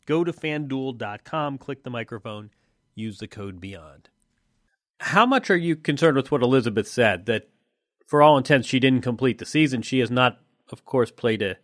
Go 0.06 0.25
to 0.25 0.34
fanduel.com, 0.34 1.58
click 1.58 1.84
the 1.84 1.89
microphone, 1.89 2.51
use 2.96 3.18
the 3.18 3.27
code 3.27 3.62
BEYOND. 3.62 4.10
How 5.00 5.25
much 5.25 5.50
are 5.50 5.58
you 5.58 5.77
concerned 5.77 6.18
with 6.18 6.32
what 6.32 6.44
Elizabeth 6.44 6.88
said 6.88 7.27
that 7.27 7.50
for 8.06 8.22
all 8.22 8.38
intents 8.38 8.68
she 8.68 8.80
didn't 8.80 9.01
complete 9.01 9.38
the 9.38 9.46
season? 9.46 9.82
She 9.82 10.00
has 10.00 10.12
not 10.12 10.39
of 10.70 10.84
course 10.84 11.12
played 11.12 11.42
a 11.42 11.58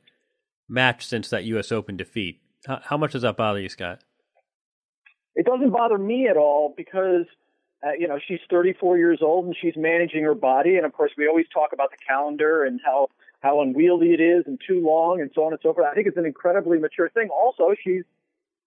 match 0.70 1.06
since 1.06 1.30
that 1.30 1.44
U.S. 1.44 1.72
Open 1.74 1.98
defeat. 1.98 2.42
How, 2.66 2.80
how 2.86 2.98
much 2.98 3.12
does 3.12 3.24
that 3.24 3.36
bother 3.36 3.60
you, 3.60 3.70
Scott? 3.70 4.02
It 5.36 5.46
doesn't 5.46 5.72
bother 5.72 5.98
me 5.98 6.28
at 6.28 6.38
all 6.38 6.74
because 6.76 7.26
uh, 7.86 7.92
you 7.98 8.08
know 8.08 8.20
she's 8.26 8.40
34 8.50 8.98
years 8.98 9.20
old 9.22 9.46
and 9.46 9.56
she's 9.60 9.74
managing 9.76 10.24
her 10.24 10.36
body, 10.36 10.78
and 10.78 10.86
of 10.86 10.94
course 10.94 11.12
we 11.18 11.28
always 11.28 11.46
talk 11.54 11.74
about 11.74 11.92
the 11.92 11.98
calendar 12.08 12.64
and 12.64 12.80
how 12.86 13.08
how 13.42 13.62
unwieldy 13.62 14.14
it 14.14 14.22
is 14.22 14.46
and 14.48 14.60
too 14.66 14.80
long 14.80 15.20
and 15.20 15.30
so 15.36 15.44
on 15.44 15.52
and 15.52 15.60
so 15.62 15.74
forth. 15.74 15.86
I 15.90 15.94
think 15.94 16.08
it's 16.08 16.18
an 16.18 16.26
incredibly 16.26 16.80
mature 16.80 17.10
thing. 17.10 17.30
Also, 17.30 17.74
she's 17.84 18.04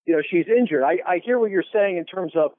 you 0.06 0.14
know 0.14 0.23
she's 0.28 0.46
injured. 0.49 0.82
I, 0.82 0.99
I 1.06 1.20
hear 1.25 1.38
what 1.38 1.50
you're 1.50 1.64
saying 1.73 1.96
in 1.96 2.04
terms 2.04 2.32
of 2.35 2.52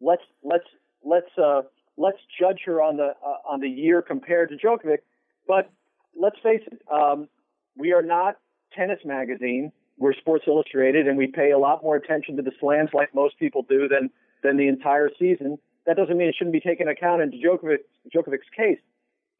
let's 0.00 0.22
let's 0.42 0.66
let's 1.04 1.30
uh, 1.36 1.62
let's 1.96 2.18
judge 2.40 2.60
her 2.66 2.80
on 2.80 2.96
the 2.96 3.14
uh, 3.24 3.50
on 3.50 3.60
the 3.60 3.68
year 3.68 4.02
compared 4.02 4.50
to 4.50 4.56
Djokovic, 4.56 4.98
but 5.46 5.70
let's 6.18 6.36
face 6.42 6.62
it, 6.66 6.80
um, 6.92 7.28
we 7.76 7.92
are 7.92 8.02
not 8.02 8.36
tennis 8.76 9.00
magazine. 9.04 9.72
We're 9.98 10.14
Sports 10.14 10.44
Illustrated, 10.46 11.06
and 11.06 11.16
we 11.16 11.26
pay 11.26 11.50
a 11.50 11.58
lot 11.58 11.82
more 11.82 11.96
attention 11.96 12.36
to 12.36 12.42
the 12.42 12.52
slams 12.60 12.90
like 12.92 13.14
most 13.14 13.38
people 13.38 13.64
do 13.68 13.88
than 13.88 14.10
than 14.42 14.56
the 14.56 14.68
entire 14.68 15.10
season. 15.18 15.58
That 15.86 15.96
doesn't 15.96 16.16
mean 16.16 16.28
it 16.28 16.34
shouldn't 16.36 16.52
be 16.52 16.60
taken 16.60 16.88
account 16.88 17.22
into 17.22 17.36
Djokovic, 17.36 17.78
Djokovic's 18.14 18.48
case, 18.56 18.78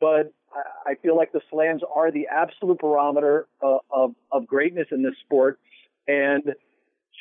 but 0.01 0.33
I, 0.87 0.95
feel 0.97 1.17
like 1.17 1.33
the 1.33 1.41
slams 1.51 1.83
are 1.95 2.11
the 2.11 2.27
absolute 2.31 2.79
barometer 2.79 3.47
uh, 3.63 3.79
of 3.91 4.15
of 4.31 4.47
greatness 4.47 4.89
in 4.91 5.03
this 5.03 5.15
sport, 5.25 5.59
and 6.07 6.55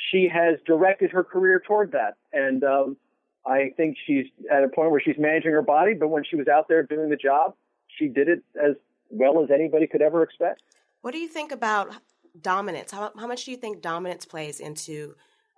she 0.09 0.27
has 0.31 0.59
directed 0.65 1.11
her 1.11 1.23
career 1.23 1.61
toward 1.65 1.91
that. 1.93 2.15
And 2.33 2.63
um, 2.63 2.97
I 3.45 3.71
think 3.77 3.97
she's 4.05 4.25
at 4.51 4.63
a 4.63 4.67
point 4.67 4.91
where 4.91 5.01
she's 5.01 5.17
managing 5.17 5.51
her 5.51 5.61
body, 5.61 5.93
but 5.93 6.09
when 6.09 6.23
she 6.23 6.35
was 6.35 6.47
out 6.47 6.67
there 6.67 6.83
doing 6.83 7.09
the 7.09 7.15
job, 7.15 7.55
she 7.97 8.07
did 8.07 8.27
it 8.27 8.43
as 8.61 8.75
well 9.09 9.43
as 9.43 9.49
anybody 9.51 9.87
could 9.87 10.01
ever 10.01 10.23
expect. 10.23 10.61
What 11.01 11.11
do 11.11 11.17
you 11.17 11.27
think 11.27 11.51
about 11.51 11.95
dominance? 12.39 12.91
How, 12.91 13.11
how 13.17 13.27
much 13.27 13.45
do 13.45 13.51
you 13.51 13.57
think 13.57 13.81
dominance 13.81 14.25
plays 14.25 14.59
into 14.59 15.15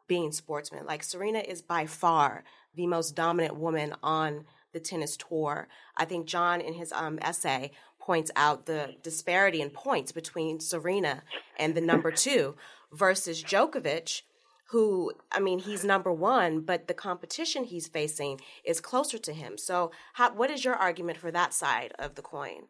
being 0.08 0.32
sportsman? 0.32 0.86
Like 0.86 1.04
Serena 1.04 1.40
is 1.40 1.62
by 1.62 1.86
far 1.86 2.44
the 2.76 2.88
most 2.88 3.16
dominant 3.16 3.56
woman 3.56 3.94
on 4.02 4.46
the 4.74 4.80
tennis 4.80 5.16
tour. 5.18 5.68
I 5.96 6.06
think 6.06 6.26
Jon, 6.26 6.60
in 6.60 6.74
his 6.74 6.92
um, 6.92 7.20
essay, 7.22 7.72
points 8.00 8.32
out 8.36 8.66
the 8.66 8.96
disparity 9.02 9.62
in 9.62 9.70
points 9.70 10.12
between 10.12 10.60
Serena 10.60 11.24
and 11.58 11.76
the 11.76 11.82
number 11.82 12.12
two 12.12 12.56
versus 12.92 13.44
Djokovic, 13.44 14.24
who, 14.72 15.14
I 15.32 15.40
mean, 15.40 15.60
he's 15.60 15.86
number 15.86 16.12
one, 16.12 16.62
but 16.62 16.88
the 16.88 16.94
competition 16.94 17.64
he's 17.64 17.88
facing 17.88 18.42
is 18.66 18.82
closer 18.82 19.18
to 19.20 19.32
him. 19.34 19.58
So, 19.58 19.92
how, 20.14 20.34
what 20.34 20.50
is 20.50 20.66
your 20.66 20.76
argument 20.76 21.20
for 21.20 21.32
that 21.32 21.54
side 21.54 21.94
of 22.00 22.16
the 22.16 22.22
coin? 22.22 22.64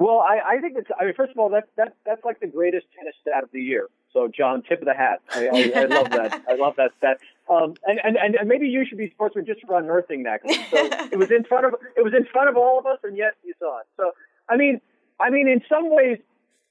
Well, 0.00 0.20
I, 0.20 0.54
I 0.56 0.60
think 0.62 0.78
it's. 0.78 0.88
I 0.98 1.04
mean, 1.04 1.14
first 1.14 1.32
of 1.32 1.38
all, 1.38 1.50
that 1.50 1.68
that 1.76 1.94
that's 2.06 2.24
like 2.24 2.40
the 2.40 2.46
greatest 2.46 2.86
tennis 2.96 3.14
stat 3.20 3.44
of 3.44 3.50
the 3.52 3.60
year. 3.60 3.88
So, 4.14 4.28
Jon, 4.28 4.62
tip 4.62 4.80
of 4.80 4.86
the 4.86 4.94
hat. 4.94 5.20
I, 5.28 5.48
I, 5.48 5.82
I 5.82 5.84
love 5.84 6.10
that. 6.10 6.42
I 6.48 6.54
love 6.56 6.74
that 6.76 6.92
stat. 6.96 7.18
Um, 7.50 7.74
and, 7.84 8.16
and 8.16 8.34
and 8.34 8.48
maybe 8.48 8.66
you 8.66 8.86
should 8.88 8.96
be 8.96 9.10
sportsman 9.10 9.44
just 9.44 9.60
for 9.66 9.78
unearthing 9.78 10.22
that. 10.22 10.40
So 10.70 10.88
it 11.12 11.18
was 11.18 11.30
in 11.30 11.44
front 11.44 11.66
of 11.66 11.74
it 11.98 12.02
was 12.02 12.14
in 12.16 12.24
front 12.32 12.48
of 12.48 12.56
all 12.56 12.78
of 12.78 12.86
us, 12.86 12.98
and 13.04 13.14
yet 13.14 13.34
you 13.44 13.52
saw 13.58 13.80
it. 13.80 13.86
So, 13.98 14.12
I 14.48 14.56
mean, 14.56 14.80
I 15.20 15.28
mean, 15.28 15.46
in 15.48 15.60
some 15.68 15.94
ways, 15.94 16.16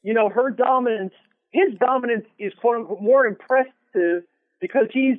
you 0.02 0.16
know, 0.16 0.30
her 0.30 0.50
dominance, 0.50 1.14
his 1.52 1.78
dominance 1.80 2.26
is 2.40 2.52
quote 2.60 2.78
unquote 2.78 3.00
more 3.00 3.28
impressive 3.28 4.24
because 4.60 4.88
he's 4.92 5.18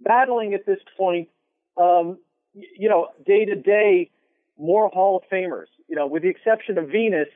battling 0.00 0.52
at 0.52 0.66
this 0.66 0.80
point, 0.98 1.30
um, 1.78 2.18
you 2.52 2.90
know, 2.90 3.08
day 3.24 3.46
to 3.46 3.54
day 3.54 4.10
more 4.58 4.90
Hall 4.90 5.16
of 5.16 5.22
Famers. 5.32 5.68
You 5.88 5.96
know, 5.96 6.06
with 6.06 6.22
the 6.22 6.28
exception 6.28 6.78
of 6.78 6.88
Venus, 6.88 7.28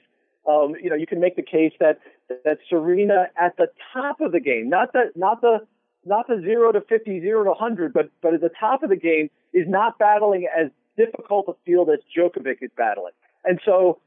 um, 0.47 0.75
you 0.81 0.91
know, 0.91 0.97
you 0.97 1.07
can 1.07 1.21
make 1.21 1.37
the 1.37 1.43
case 1.43 1.73
that 1.81 1.99
that 2.45 2.59
Serena 2.69 3.27
at 3.41 3.57
the 3.57 3.69
top 3.93 4.21
of 4.21 4.33
the 4.33 4.41
game, 4.41 4.69
not 4.69 4.93
the 4.93 5.11
not 5.17 5.41
the 5.41 5.67
not 6.05 6.27
the 6.27 6.41
zero 6.43 6.73
to 6.73 6.81
50, 6.81 7.21
zero 7.21 7.45
to 7.45 7.51
100, 7.51 7.93
but 7.93 8.11
but 8.21 8.35
at 8.35 8.41
the 8.41 8.51
top 8.59 8.83
of 8.83 8.91
the 8.91 8.97
game 8.97 9.31
is 9.53 9.67
not 9.69 9.99
battling 9.99 10.49
as 10.55 10.71
difficult 10.97 11.47
a 11.49 11.55
field 11.65 11.89
as 11.91 12.01
Djokovic 12.17 12.57
is 12.61 12.71
battling. 12.77 13.13
And 13.45 13.61
so 13.65 14.01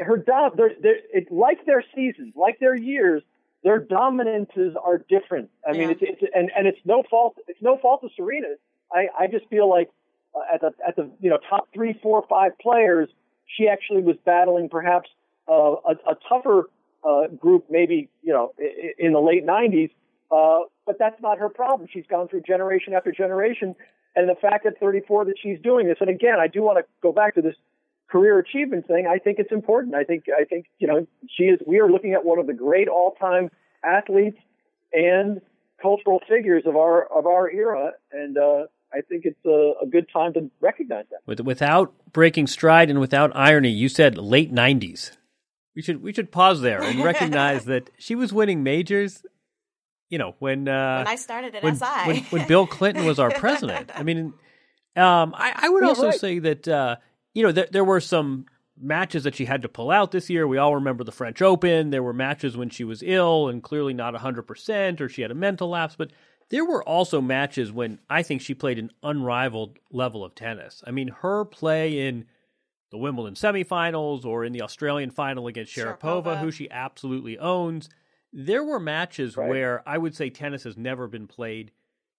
her 0.00 0.16
dom, 0.16 0.52
they're, 0.56 0.72
they're, 0.80 0.98
it, 1.12 1.32
like 1.32 1.64
their 1.66 1.84
seasons, 1.94 2.34
like 2.36 2.58
their 2.60 2.76
years, 2.76 3.22
their 3.64 3.78
dominances 3.78 4.76
are 4.82 4.98
different. 4.98 5.50
I 5.66 5.72
mean, 5.72 5.90
it's, 5.90 6.00
it's 6.02 6.22
and 6.34 6.50
and 6.56 6.66
it's 6.66 6.78
no 6.84 7.04
fault 7.08 7.36
it's 7.46 7.62
no 7.62 7.78
fault 7.78 8.02
of 8.02 8.10
Serena. 8.16 8.48
I 8.92 9.06
I 9.18 9.26
just 9.28 9.48
feel 9.48 9.68
like 9.70 9.88
uh, 10.34 10.54
at 10.54 10.60
the 10.60 10.72
at 10.86 10.96
the 10.96 11.10
you 11.20 11.30
know 11.30 11.38
top 11.48 11.68
three, 11.72 11.98
four, 12.02 12.24
five 12.28 12.52
players, 12.60 13.08
she 13.56 13.68
actually 13.68 14.02
was 14.02 14.16
battling 14.24 14.68
perhaps 14.68 15.08
uh, 15.48 15.52
a, 15.52 15.92
a 16.10 16.16
tougher 16.28 16.70
uh, 17.04 17.28
group, 17.28 17.66
maybe 17.70 18.08
you 18.22 18.32
know 18.32 18.52
in 18.98 19.12
the 19.12 19.20
late 19.20 19.46
'90s. 19.46 19.90
Uh, 20.30 20.64
but 20.86 20.98
that's 20.98 21.20
not 21.20 21.38
her 21.38 21.48
problem. 21.48 21.88
She's 21.92 22.06
gone 22.08 22.26
through 22.28 22.42
generation 22.42 22.94
after 22.94 23.12
generation, 23.12 23.74
and 24.16 24.28
the 24.28 24.34
fact 24.34 24.64
at 24.64 24.80
34 24.80 25.26
that 25.26 25.34
she's 25.40 25.60
doing 25.60 25.86
this. 25.86 25.98
And 26.00 26.08
again, 26.08 26.40
I 26.40 26.46
do 26.46 26.62
want 26.62 26.78
to 26.78 26.84
go 27.02 27.12
back 27.12 27.34
to 27.34 27.42
this 27.42 27.54
career 28.08 28.38
achievement 28.38 28.86
thing. 28.86 29.06
I 29.06 29.18
think 29.18 29.38
it's 29.38 29.52
important. 29.52 29.94
I 29.94 30.04
think 30.04 30.24
I 30.28 30.44
think 30.44 30.66
you 30.78 30.86
know 30.86 31.06
she 31.28 31.44
is. 31.44 31.60
We 31.66 31.80
are 31.80 31.90
looking 31.90 32.12
at 32.12 32.24
one 32.24 32.38
of 32.38 32.46
the 32.46 32.54
great 32.54 32.88
all-time 32.88 33.50
athletes 33.84 34.38
and 34.92 35.40
cultural 35.80 36.20
figures 36.28 36.64
of 36.66 36.76
our 36.76 37.04
of 37.04 37.26
our 37.26 37.50
era, 37.50 37.92
and 38.12 38.38
uh, 38.38 38.64
I 38.92 39.00
think 39.00 39.24
it's 39.24 39.44
a, 39.46 39.72
a, 39.82 39.86
good 39.86 40.06
time 40.12 40.34
to 40.34 40.50
recognize 40.60 41.06
that. 41.10 41.20
With, 41.26 41.40
without 41.40 41.94
breaking 42.12 42.46
stride 42.46 42.90
and 42.90 43.00
without 43.00 43.34
irony, 43.34 43.70
you 43.70 43.88
said 43.88 44.18
late 44.18 44.52
'90s. 44.52 45.16
We 45.74 45.82
should 45.82 46.02
we 46.02 46.12
should 46.12 46.30
pause 46.30 46.60
there 46.60 46.82
and 46.82 47.02
recognize 47.04 47.64
that 47.66 47.90
she 47.98 48.14
was 48.14 48.32
winning 48.32 48.62
majors. 48.62 49.22
You 50.08 50.18
know 50.18 50.34
when 50.38 50.68
uh, 50.68 50.98
when 50.98 51.08
I 51.08 51.16
started 51.16 51.54
at 51.54 51.62
when, 51.62 51.76
SI, 51.76 51.86
when, 52.06 52.16
when, 52.24 52.46
Bill 52.46 52.66
Clinton 52.66 53.06
was 53.06 53.18
our 53.18 53.30
president. 53.38 53.90
I 53.94 54.02
mean, 54.02 54.34
um, 54.94 55.34
I, 55.34 55.52
I, 55.56 55.68
would 55.70 55.84
also 55.84 56.08
right. 56.08 56.20
say 56.20 56.38
that 56.40 56.68
uh, 56.68 56.96
you 57.32 57.42
know 57.42 57.52
there, 57.52 57.68
there 57.70 57.84
were 57.84 58.00
some 58.00 58.44
matches 58.78 59.24
that 59.24 59.34
she 59.34 59.44
had 59.44 59.62
to 59.62 59.68
pull 59.68 59.90
out 59.90 60.10
this 60.10 60.28
year. 60.28 60.46
We 60.46 60.58
all 60.58 60.74
remember 60.74 61.04
the 61.04 61.12
French 61.12 61.40
Open. 61.40 61.90
There 61.90 62.02
were 62.02 62.12
matches 62.12 62.56
when 62.56 62.68
she 62.68 62.84
was 62.84 63.02
ill 63.02 63.48
and 63.48 63.62
clearly 63.62 63.94
not 63.94 64.14
100% 64.14 65.00
or 65.00 65.08
she 65.08 65.22
had 65.22 65.30
a 65.30 65.34
mental 65.34 65.68
lapse, 65.68 65.94
but 65.96 66.10
there 66.52 66.66
were 66.66 66.86
also 66.86 67.22
matches 67.22 67.72
when 67.72 67.98
I 68.10 68.22
think 68.22 68.42
she 68.42 68.52
played 68.52 68.78
an 68.78 68.90
unrivaled 69.02 69.78
level 69.90 70.22
of 70.22 70.34
tennis. 70.34 70.84
I 70.86 70.90
mean, 70.90 71.08
her 71.08 71.46
play 71.46 72.06
in 72.06 72.26
the 72.90 72.98
Wimbledon 72.98 73.34
semifinals 73.34 74.26
or 74.26 74.44
in 74.44 74.52
the 74.52 74.60
Australian 74.60 75.10
final 75.10 75.46
against 75.46 75.74
Sharapova, 75.74 76.24
Sharapova. 76.24 76.40
who 76.40 76.50
she 76.50 76.70
absolutely 76.70 77.38
owns. 77.38 77.88
There 78.34 78.62
were 78.62 78.78
matches 78.78 79.34
right. 79.34 79.48
where 79.48 79.82
I 79.88 79.96
would 79.96 80.14
say 80.14 80.28
tennis 80.28 80.64
has 80.64 80.76
never 80.76 81.08
been 81.08 81.26
played 81.26 81.72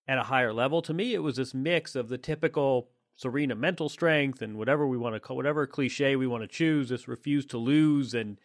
at 0.08 0.18
a 0.18 0.24
higher 0.24 0.52
level. 0.52 0.82
To 0.82 0.96
me, 0.96 1.14
it 1.14 1.22
was 1.22 1.36
this 1.36 1.54
mix 1.54 1.96
of 1.96 2.10
the 2.10 2.18
typical 2.18 2.90
Serena 3.16 3.54
mental 3.54 3.88
strength 3.88 4.42
and 4.42 4.58
whatever 4.58 4.88
we 4.88 4.98
want 4.98 5.14
to 5.14 5.20
call 5.20 5.38
whatever 5.38 5.68
cliche 5.68 6.16
we 6.16 6.26
want 6.26 6.42
to 6.42 6.48
choose, 6.48 6.90
this 6.90 7.08
refuse 7.08 7.46
to 7.46 7.60
lose 7.60 8.16
and 8.16 8.40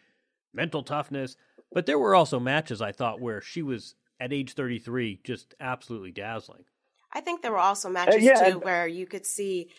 mental 0.53 0.83
toughness. 0.83 1.35
But 1.71 1.87
there 1.87 1.97
were 1.97 2.13
also 2.13 2.39
matches 2.39 2.79
I 2.79 2.91
thought 2.91 3.19
where 3.19 3.41
she 3.41 3.63
was 3.63 3.95
at 4.19 4.33
age 4.33 4.53
33 4.53 5.21
just 5.23 5.55
absolutely 5.59 6.11
dazzling. 6.11 6.63
I 7.11 7.21
think 7.21 7.41
there 7.41 7.51
were 7.51 7.57
also 7.57 7.89
matches 7.89 8.15
uh, 8.15 8.19
yeah, 8.19 8.49
too 8.51 8.59
where 8.59 8.87
you 8.87 9.07
could 9.07 9.25
see, 9.25 9.69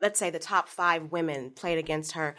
let's 0.00 0.18
say, 0.18 0.30
the 0.30 0.38
top 0.38 0.68
five 0.68 1.10
women 1.10 1.50
played 1.50 1.78
against 1.78 2.12
her. 2.12 2.36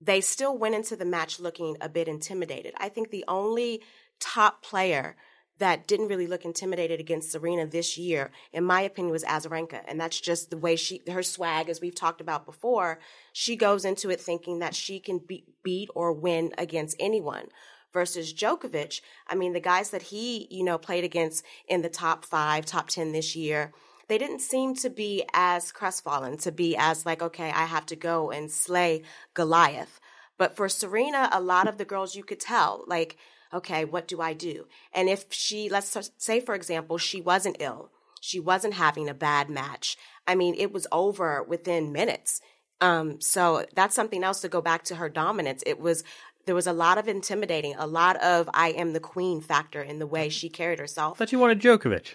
They 0.00 0.20
still 0.20 0.56
went 0.56 0.74
into 0.74 0.96
the 0.96 1.04
match 1.06 1.40
looking 1.40 1.76
a 1.80 1.88
bit 1.88 2.08
intimidated. 2.08 2.74
I 2.76 2.88
think 2.90 3.10
the 3.10 3.24
only 3.26 3.82
top 4.20 4.62
player 4.62 5.16
that 5.58 5.86
didn't 5.86 6.08
really 6.08 6.26
look 6.26 6.44
intimidated 6.44 6.98
against 6.98 7.30
Serena 7.30 7.66
this 7.66 7.96
year, 7.96 8.32
in 8.52 8.64
my 8.64 8.80
opinion, 8.80 9.12
was 9.12 9.22
Azarenka. 9.22 9.80
And 9.86 10.00
that's 10.00 10.20
just 10.20 10.50
the 10.50 10.56
way 10.56 10.74
she, 10.74 11.00
her 11.08 11.22
swag, 11.22 11.68
as 11.68 11.80
we've 11.80 11.94
talked 11.94 12.20
about 12.20 12.44
before, 12.44 12.98
she 13.32 13.54
goes 13.54 13.84
into 13.84 14.10
it 14.10 14.20
thinking 14.20 14.58
that 14.58 14.74
she 14.74 14.98
can 14.98 15.20
beat, 15.26 15.46
beat 15.62 15.88
or 15.94 16.12
win 16.12 16.52
against 16.58 16.96
anyone. 16.98 17.46
Versus 17.94 18.34
Djokovic, 18.34 19.00
I 19.28 19.36
mean, 19.36 19.52
the 19.52 19.60
guys 19.60 19.90
that 19.90 20.02
he, 20.02 20.48
you 20.50 20.64
know, 20.64 20.76
played 20.76 21.04
against 21.04 21.44
in 21.68 21.80
the 21.80 21.88
top 21.88 22.24
five, 22.24 22.66
top 22.66 22.88
10 22.88 23.12
this 23.12 23.34
year, 23.34 23.72
they 24.08 24.18
didn't 24.18 24.40
seem 24.40 24.74
to 24.76 24.90
be 24.90 25.24
as 25.32 25.72
crestfallen, 25.72 26.36
to 26.38 26.52
be 26.52 26.76
as 26.76 27.06
like, 27.06 27.22
okay, 27.22 27.50
I 27.50 27.64
have 27.64 27.86
to 27.86 27.96
go 27.96 28.30
and 28.30 28.50
slay 28.50 29.02
Goliath. 29.32 30.00
But 30.36 30.56
for 30.56 30.68
Serena, 30.68 31.30
a 31.32 31.40
lot 31.40 31.68
of 31.68 31.78
the 31.78 31.84
girls 31.84 32.16
you 32.16 32.24
could 32.24 32.40
tell, 32.40 32.84
like, 32.86 33.16
okay, 33.52 33.84
what 33.84 34.08
do 34.08 34.20
I 34.20 34.32
do? 34.32 34.66
And 34.92 35.08
if 35.08 35.26
she, 35.30 35.68
let's 35.68 35.96
say, 36.18 36.40
for 36.40 36.54
example, 36.54 36.98
she 36.98 37.20
wasn't 37.20 37.58
ill, 37.60 37.90
she 38.20 38.40
wasn't 38.40 38.74
having 38.74 39.08
a 39.08 39.14
bad 39.14 39.48
match. 39.48 39.96
I 40.26 40.34
mean, 40.34 40.54
it 40.58 40.72
was 40.72 40.86
over 40.90 41.42
within 41.42 41.92
minutes. 41.92 42.40
Um, 42.80 43.20
so 43.20 43.64
that's 43.74 43.94
something 43.94 44.24
else 44.24 44.40
to 44.40 44.48
go 44.48 44.60
back 44.60 44.82
to 44.84 44.96
her 44.96 45.08
dominance. 45.08 45.62
It 45.66 45.78
was, 45.78 46.02
there 46.46 46.54
was 46.54 46.66
a 46.66 46.72
lot 46.72 46.98
of 46.98 47.08
intimidating, 47.08 47.74
a 47.76 47.86
lot 47.86 48.16
of 48.22 48.48
I 48.54 48.70
am 48.70 48.92
the 48.92 49.00
queen 49.00 49.40
factor 49.40 49.82
in 49.82 49.98
the 49.98 50.06
way 50.06 50.28
she 50.28 50.48
carried 50.48 50.78
herself. 50.78 51.18
But 51.18 51.32
you 51.32 51.38
wanted 51.38 51.60
Djokovic. 51.60 52.14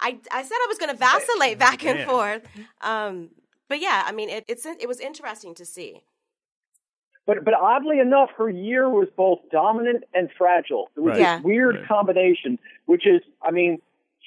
I, 0.00 0.18
I 0.32 0.42
said 0.42 0.54
I 0.54 0.66
was 0.68 0.78
going 0.78 0.90
to 0.90 0.96
vacillate 0.96 1.58
back 1.58 1.84
and 1.84 2.04
forth. 2.08 2.42
Um, 2.80 3.30
but 3.68 3.80
yeah, 3.80 4.02
I 4.04 4.12
mean, 4.12 4.28
it, 4.28 4.44
it's, 4.48 4.66
it 4.66 4.88
was 4.88 5.00
interesting 5.00 5.54
to 5.54 5.64
see. 5.64 6.02
But 7.24 7.44
but 7.44 7.54
oddly 7.54 8.00
enough, 8.00 8.30
her 8.36 8.50
year 8.50 8.88
was 8.90 9.08
both 9.16 9.38
dominant 9.52 10.04
and 10.12 10.28
fragile. 10.36 10.90
It 10.96 11.00
was 11.00 11.12
right. 11.12 11.20
yeah. 11.20 11.40
weird 11.40 11.76
right. 11.76 11.88
combination, 11.88 12.58
which 12.86 13.06
is, 13.06 13.20
I 13.40 13.52
mean, 13.52 13.80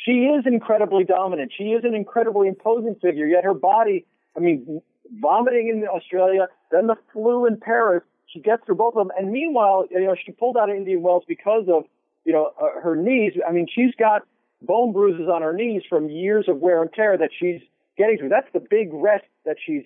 she 0.05 0.27
is 0.27 0.45
incredibly 0.45 1.03
dominant. 1.03 1.51
She 1.58 1.65
is 1.65 1.84
an 1.84 1.93
incredibly 1.93 2.47
imposing 2.47 2.95
figure. 3.01 3.25
Yet 3.25 3.43
her 3.43 3.53
body, 3.53 4.05
I 4.38 4.39
mean, 4.39 4.81
vomiting 5.19 5.69
in 5.69 5.86
Australia, 5.88 6.47
then 6.71 6.88
the 6.88 6.95
flu 7.12 7.45
in 7.45 7.58
Paris. 7.58 8.03
She 8.36 8.41
gets 8.41 8.65
through 8.65 8.76
both 8.76 8.95
of 8.95 9.08
them, 9.08 9.15
and 9.17 9.32
meanwhile, 9.32 9.86
you 9.89 10.02
know, 10.02 10.15
she 10.24 10.34
pulled 10.34 10.58
out 10.58 10.69
of 10.69 10.76
Indian 10.76 11.02
Wells 11.02 11.24
because 11.26 11.67
of 11.69 11.86
you 12.26 12.34
know 12.34 12.52
uh, 12.62 12.82
her 12.82 12.95
knees. 12.95 13.32
I 13.48 13.54
mean, 13.54 13.65
she's 13.74 13.95
got 13.98 14.24
bone 14.62 14.91
bruises 14.91 15.30
on 15.34 15.41
her 15.41 15.54
knees 15.54 15.84
from 15.88 16.10
years 16.10 16.45
of 16.50 16.58
wear 16.58 16.82
and 16.82 16.91
tear 16.91 17.17
that 17.17 17.30
she's 17.39 17.62
getting 17.98 18.17
through. 18.17 18.30
That's 18.30 18.52
the 18.54 18.60
big 18.60 18.89
rest 18.91 19.26
that 19.45 19.56
she's 19.65 19.84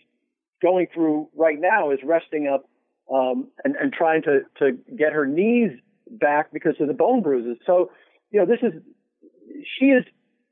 going 0.61 0.87
through 0.93 1.29
right 1.35 1.59
now 1.59 1.91
is 1.91 1.99
resting 2.03 2.47
up 2.47 2.67
um, 3.13 3.47
and, 3.63 3.75
and 3.75 3.93
trying 3.93 4.21
to, 4.23 4.41
to 4.59 4.77
get 4.95 5.13
her 5.13 5.25
knees 5.25 5.71
back 6.09 6.51
because 6.51 6.75
of 6.79 6.87
the 6.87 6.93
bone 6.93 7.21
bruises. 7.21 7.57
So, 7.65 7.91
you 8.31 8.39
know, 8.39 8.45
this 8.45 8.59
is, 8.61 8.81
she 9.77 9.89
has 9.89 10.03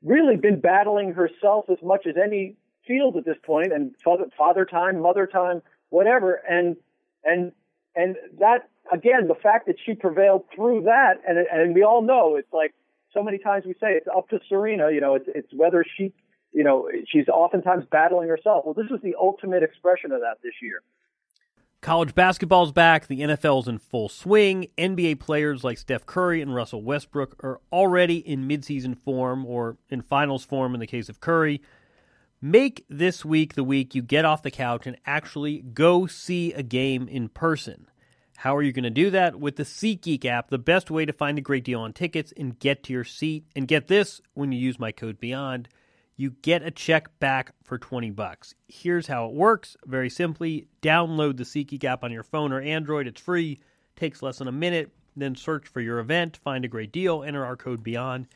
really 0.02 0.36
been 0.36 0.60
battling 0.60 1.12
herself 1.12 1.66
as 1.70 1.78
much 1.82 2.06
as 2.06 2.14
any 2.22 2.56
field 2.86 3.16
at 3.16 3.24
this 3.24 3.36
point 3.44 3.72
and 3.72 3.94
father, 4.02 4.24
father 4.36 4.64
time, 4.64 5.00
mother 5.00 5.26
time, 5.26 5.62
whatever. 5.90 6.34
And, 6.48 6.76
and, 7.24 7.52
and 7.98 8.14
that, 8.38 8.68
again, 8.92 9.26
the 9.26 9.34
fact 9.34 9.66
that 9.66 9.74
she 9.84 9.94
prevailed 9.94 10.44
through 10.54 10.82
that, 10.82 11.14
and, 11.26 11.36
and 11.52 11.74
we 11.74 11.82
all 11.82 12.00
know 12.00 12.36
it's 12.36 12.52
like 12.52 12.72
so 13.12 13.24
many 13.24 13.38
times 13.38 13.64
we 13.66 13.72
say 13.72 13.94
it's 13.94 14.06
up 14.16 14.28
to 14.28 14.38
Serena, 14.48 14.92
you 14.92 15.00
know, 15.00 15.16
it's, 15.16 15.26
it's 15.34 15.48
whether 15.52 15.84
she, 15.96 16.12
you 16.52 16.62
know, 16.62 16.88
she's 17.10 17.28
oftentimes 17.28 17.86
battling 17.90 18.28
herself. 18.28 18.64
Well, 18.64 18.74
this 18.74 18.88
was 18.88 19.00
the 19.02 19.16
ultimate 19.20 19.64
expression 19.64 20.12
of 20.12 20.20
that 20.20 20.36
this 20.44 20.52
year. 20.62 20.82
College 21.80 22.14
basketball's 22.14 22.70
back, 22.70 23.08
the 23.08 23.20
NFL's 23.20 23.66
in 23.66 23.78
full 23.78 24.08
swing. 24.08 24.68
NBA 24.78 25.18
players 25.18 25.64
like 25.64 25.78
Steph 25.78 26.06
Curry 26.06 26.40
and 26.40 26.54
Russell 26.54 26.82
Westbrook 26.82 27.36
are 27.42 27.60
already 27.72 28.18
in 28.18 28.48
midseason 28.48 28.96
form 28.96 29.44
or 29.44 29.76
in 29.88 30.02
finals 30.02 30.44
form 30.44 30.74
in 30.74 30.80
the 30.80 30.86
case 30.86 31.08
of 31.08 31.20
Curry. 31.20 31.60
Make 32.40 32.84
this 32.88 33.24
week 33.24 33.54
the 33.54 33.64
week 33.64 33.94
you 33.94 34.02
get 34.02 34.24
off 34.24 34.42
the 34.42 34.50
couch 34.50 34.86
and 34.86 34.96
actually 35.04 35.58
go 35.58 36.06
see 36.06 36.52
a 36.52 36.62
game 36.62 37.08
in 37.08 37.28
person. 37.28 37.88
How 38.36 38.54
are 38.54 38.62
you 38.62 38.72
going 38.72 38.84
to 38.84 38.90
do 38.90 39.10
that? 39.10 39.40
With 39.40 39.56
the 39.56 39.64
SeatGeek 39.64 40.24
app, 40.24 40.48
the 40.48 40.58
best 40.58 40.90
way 40.90 41.04
to 41.04 41.12
find 41.12 41.36
a 41.38 41.42
great 41.42 41.64
deal 41.64 41.80
on 41.80 41.92
tickets 41.92 42.32
and 42.36 42.58
get 42.58 42.84
to 42.84 42.92
your 42.92 43.02
seat. 43.02 43.44
And 43.56 43.66
get 43.66 43.88
this 43.88 44.20
when 44.34 44.52
you 44.52 44.58
use 44.60 44.78
my 44.78 44.92
code 44.92 45.18
BEYOND 45.20 45.66
you 46.18 46.32
get 46.42 46.64
a 46.64 46.70
check 46.70 47.16
back 47.20 47.54
for 47.62 47.78
20 47.78 48.10
bucks. 48.10 48.52
Here's 48.66 49.06
how 49.06 49.26
it 49.26 49.34
works. 49.34 49.76
Very 49.86 50.10
simply, 50.10 50.66
download 50.82 51.36
the 51.36 51.44
SeatGeek 51.44 51.84
app 51.84 52.02
on 52.02 52.10
your 52.10 52.24
phone 52.24 52.52
or 52.52 52.60
Android. 52.60 53.06
It's 53.06 53.20
free, 53.20 53.60
takes 53.94 54.20
less 54.20 54.38
than 54.38 54.48
a 54.48 54.52
minute. 54.52 54.90
Then 55.16 55.36
search 55.36 55.68
for 55.68 55.80
your 55.80 56.00
event, 56.00 56.36
find 56.36 56.64
a 56.64 56.68
great 56.68 56.92
deal, 56.92 57.22
enter 57.22 57.44
our 57.44 57.56
code 57.56 57.84
BEYOND. 57.84 58.26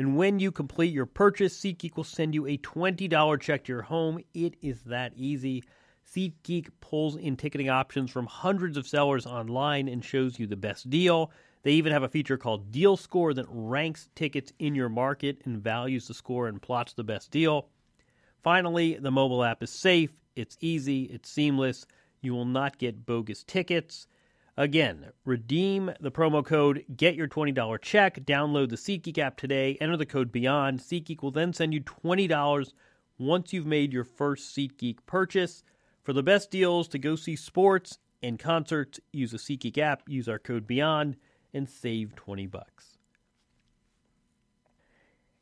And 0.00 0.16
when 0.16 0.38
you 0.38 0.50
complete 0.50 0.94
your 0.94 1.04
purchase, 1.04 1.54
SeatGeek 1.60 1.94
will 1.94 2.04
send 2.04 2.34
you 2.34 2.46
a 2.46 2.56
$20 2.56 3.38
check 3.38 3.64
to 3.64 3.72
your 3.74 3.82
home. 3.82 4.18
It 4.32 4.54
is 4.62 4.80
that 4.84 5.12
easy. 5.14 5.62
SeatGeek 6.10 6.68
pulls 6.80 7.16
in 7.16 7.36
ticketing 7.36 7.68
options 7.68 8.10
from 8.10 8.24
hundreds 8.24 8.78
of 8.78 8.88
sellers 8.88 9.26
online 9.26 9.88
and 9.88 10.02
shows 10.02 10.38
you 10.38 10.46
the 10.46 10.56
best 10.56 10.88
deal. 10.88 11.30
They 11.64 11.72
even 11.72 11.92
have 11.92 12.02
a 12.02 12.08
feature 12.08 12.38
called 12.38 12.72
Deal 12.72 12.96
Score 12.96 13.34
that 13.34 13.44
ranks 13.50 14.08
tickets 14.14 14.54
in 14.58 14.74
your 14.74 14.88
market 14.88 15.42
and 15.44 15.62
values 15.62 16.08
the 16.08 16.14
score 16.14 16.48
and 16.48 16.62
plots 16.62 16.94
the 16.94 17.04
best 17.04 17.30
deal. 17.30 17.68
Finally, 18.42 18.94
the 18.94 19.10
mobile 19.10 19.44
app 19.44 19.62
is 19.62 19.68
safe, 19.68 20.12
it's 20.34 20.56
easy, 20.62 21.02
it's 21.12 21.28
seamless. 21.28 21.86
You 22.22 22.32
will 22.32 22.46
not 22.46 22.78
get 22.78 23.04
bogus 23.04 23.44
tickets. 23.44 24.06
Again, 24.60 25.06
redeem 25.24 25.90
the 26.00 26.10
promo 26.10 26.44
code, 26.44 26.84
get 26.94 27.14
your 27.14 27.26
$20 27.26 27.80
check, 27.80 28.16
download 28.26 28.68
the 28.68 28.76
SeatGeek 28.76 29.16
app 29.16 29.38
today, 29.38 29.78
enter 29.80 29.96
the 29.96 30.04
code 30.04 30.30
BEYOND. 30.30 30.80
SeatGeek 30.80 31.22
will 31.22 31.30
then 31.30 31.54
send 31.54 31.72
you 31.72 31.80
$20 31.80 32.72
once 33.16 33.54
you've 33.54 33.64
made 33.64 33.90
your 33.90 34.04
first 34.04 34.54
SeatGeek 34.54 34.98
purchase. 35.06 35.62
For 36.02 36.12
the 36.12 36.22
best 36.22 36.50
deals 36.50 36.88
to 36.88 36.98
go 36.98 37.16
see 37.16 37.36
sports 37.36 37.96
and 38.22 38.38
concerts, 38.38 39.00
use 39.14 39.30
the 39.30 39.38
SeatGeek 39.38 39.78
app, 39.78 40.02
use 40.06 40.28
our 40.28 40.38
code 40.38 40.66
BEYOND 40.66 41.16
and 41.54 41.66
save 41.66 42.14
20 42.14 42.46
bucks. 42.46 42.98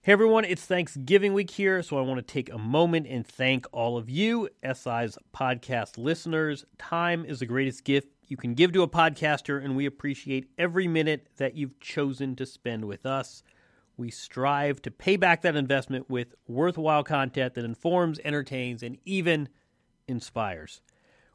Hey 0.03 0.13
everyone, 0.13 0.45
it's 0.45 0.65
Thanksgiving 0.65 1.35
week 1.35 1.51
here, 1.51 1.83
so 1.83 1.99
I 1.99 2.03
want 2.03 2.19
to 2.19 2.33
take 2.33 2.53
a 2.53 2.57
moment 2.57 3.09
and 3.09 3.27
thank 3.27 3.67
all 3.73 3.97
of 3.97 4.09
you, 4.09 4.49
SI's 4.63 5.19
podcast 5.35 5.99
listeners. 5.99 6.65
Time 6.79 7.25
is 7.25 7.41
the 7.41 7.47
greatest 7.47 7.83
gift 7.83 8.07
you 8.29 8.37
can 8.37 8.55
give 8.55 8.73
to 8.73 8.83
a 8.83 8.89
podcaster, 8.89 9.63
and 9.63 9.75
we 9.75 9.87
appreciate 9.87 10.51
every 10.59 10.87
minute 10.87 11.29
that 11.39 11.57
you've 11.57 11.81
chosen 11.81 12.37
to 12.37 12.47
spend 12.47 12.85
with 12.85 13.07
us. 13.07 13.43
We 13.97 14.11
strive 14.11 14.81
to 14.83 14.91
pay 14.91 15.17
back 15.17 15.43
that 15.43 15.57
investment 15.57 16.09
with 16.09 16.35
worthwhile 16.47 17.03
content 17.03 17.55
that 17.55 17.65
informs, 17.65 18.21
entertains, 18.25 18.83
and 18.83 18.99
even 19.05 19.49
inspires. 20.07 20.83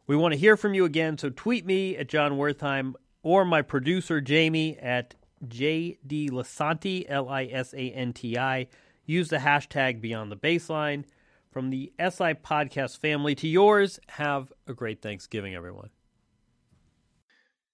We 0.06 0.15
want 0.15 0.34
to 0.34 0.39
hear 0.39 0.56
from 0.56 0.73
you 0.73 0.86
again, 0.86 1.17
so 1.17 1.29
tweet 1.29 1.65
me 1.65 1.97
at 1.97 2.08
Jon 2.08 2.34
Wertheim 2.34 2.93
or 3.23 3.43
my 3.43 3.62
producer 3.62 4.21
Jamie 4.21 4.77
at 4.77 5.15
JD 5.45 6.29
Lisanti, 6.29 7.06
L 7.10 7.27
I 7.27 7.45
S 7.45 7.73
A 7.73 7.91
N 7.91 8.13
T 8.13 8.38
I. 8.38 8.67
Use 9.06 9.29
the 9.29 9.38
hashtag 9.38 9.99
Beyond 9.99 10.32
the 10.32 10.38
Baseline. 10.38 11.06
From 11.51 11.69
the 11.69 11.91
SI 11.99 12.34
podcast 12.34 12.97
family 12.97 13.36
to 13.36 13.47
yours, 13.47 13.99
have 14.10 14.51
a 14.67 14.73
great 14.73 15.01
Thanksgiving, 15.01 15.53
everyone. 15.53 15.89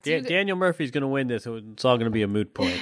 Dan- 0.03 0.23
Daniel 0.23 0.57
Murphy's 0.57 0.91
going 0.91 1.01
to 1.01 1.07
win 1.07 1.27
this. 1.27 1.45
It's 1.45 1.85
all 1.85 1.97
going 1.97 2.05
to 2.05 2.11
be 2.11 2.21
a 2.21 2.27
moot 2.27 2.53
point. 2.53 2.79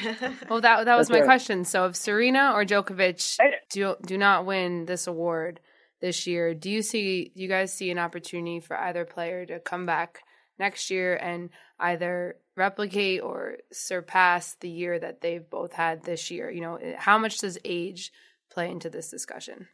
well, 0.50 0.62
that 0.62 0.86
that 0.86 0.98
was 0.98 1.08
That's 1.08 1.10
my 1.10 1.20
right. 1.20 1.26
question. 1.26 1.66
So, 1.66 1.86
if 1.86 1.96
Serena 1.96 2.52
or 2.54 2.64
Djokovic 2.66 3.38
do 3.70 3.96
do 4.06 4.18
not 4.18 4.46
win 4.46 4.86
this 4.86 5.08
award 5.08 5.60
this 6.00 6.28
year, 6.28 6.54
do 6.54 6.70
you 6.70 6.82
see 6.82 7.32
do 7.36 7.42
you 7.42 7.50
guys 7.50 7.74
see 7.74 7.90
an 7.92 7.98
opportunity 8.00 8.60
for 8.60 8.78
either 8.78 9.06
player 9.06 9.46
to 9.48 9.60
come 9.60 9.86
back 9.86 10.20
next 10.60 10.90
year 10.92 11.16
and 11.16 11.50
either 11.80 12.36
replicate 12.56 13.22
or 13.22 13.58
surpass 13.72 14.56
the 14.62 14.70
year 14.70 14.98
that 15.00 15.22
they've 15.22 15.50
both 15.50 15.74
had 15.74 16.04
this 16.04 16.30
year? 16.32 16.50
You 16.52 16.62
know, 16.62 16.80
how 16.98 17.18
much 17.18 17.40
does 17.40 17.58
age 17.66 18.12
play 18.52 18.70
into 18.70 18.90
this 18.90 19.10
discussion? 19.10 19.68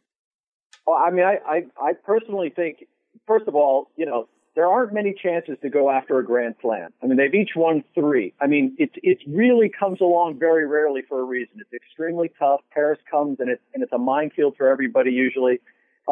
Well, 0.86 0.96
I 0.96 1.10
mean, 1.10 1.24
I, 1.24 1.38
I, 1.46 1.62
I 1.80 1.92
personally 2.04 2.50
think, 2.54 2.84
first 3.26 3.48
of 3.48 3.54
all, 3.54 3.88
you 3.96 4.04
know, 4.04 4.28
there 4.54 4.68
aren't 4.68 4.92
many 4.92 5.12
chances 5.20 5.56
to 5.62 5.68
go 5.68 5.90
after 5.90 6.18
a 6.18 6.24
grand 6.24 6.54
slam. 6.60 6.90
I 7.02 7.06
mean, 7.06 7.16
they've 7.16 7.34
each 7.34 7.52
won 7.56 7.82
three. 7.94 8.32
I 8.40 8.46
mean, 8.46 8.74
it 8.78 8.90
it 9.02 9.18
really 9.26 9.68
comes 9.68 10.00
along 10.00 10.38
very 10.38 10.66
rarely 10.66 11.02
for 11.08 11.20
a 11.20 11.24
reason. 11.24 11.56
It's 11.58 11.72
extremely 11.72 12.30
tough. 12.38 12.60
Paris 12.72 12.98
comes 13.10 13.40
and 13.40 13.50
it's 13.50 13.62
and 13.74 13.82
it's 13.82 13.92
a 13.92 13.98
minefield 13.98 14.56
for 14.56 14.68
everybody 14.68 15.10
usually. 15.10 15.60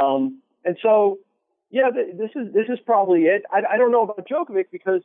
Um, 0.00 0.40
and 0.64 0.76
so, 0.82 1.18
yeah, 1.70 1.90
th- 1.90 2.16
this 2.16 2.30
is 2.34 2.52
this 2.52 2.66
is 2.68 2.78
probably 2.84 3.22
it. 3.22 3.44
I, 3.50 3.62
I 3.74 3.76
don't 3.76 3.92
know 3.92 4.02
about 4.02 4.26
Djokovic 4.26 4.66
because, 4.72 5.02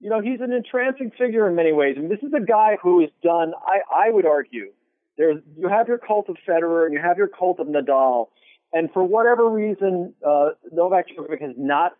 you 0.00 0.10
know, 0.10 0.20
he's 0.20 0.40
an 0.40 0.52
entrancing 0.52 1.10
figure 1.16 1.48
in 1.48 1.54
many 1.54 1.72
ways. 1.72 1.94
I 1.96 2.00
mean, 2.00 2.10
this 2.10 2.22
is 2.22 2.32
a 2.34 2.44
guy 2.44 2.76
who 2.82 3.00
has 3.00 3.10
done. 3.22 3.54
I 3.66 4.08
I 4.08 4.10
would 4.10 4.26
argue 4.26 4.72
there's 5.16 5.40
you 5.56 5.68
have 5.68 5.88
your 5.88 5.98
cult 5.98 6.28
of 6.28 6.36
Federer 6.46 6.84
and 6.84 6.92
you 6.92 7.00
have 7.00 7.16
your 7.16 7.28
cult 7.28 7.60
of 7.60 7.66
Nadal, 7.66 8.28
and 8.74 8.90
for 8.92 9.02
whatever 9.02 9.48
reason, 9.48 10.12
uh, 10.26 10.50
Novak 10.70 11.06
Djokovic 11.08 11.40
has 11.40 11.54
not 11.56 11.92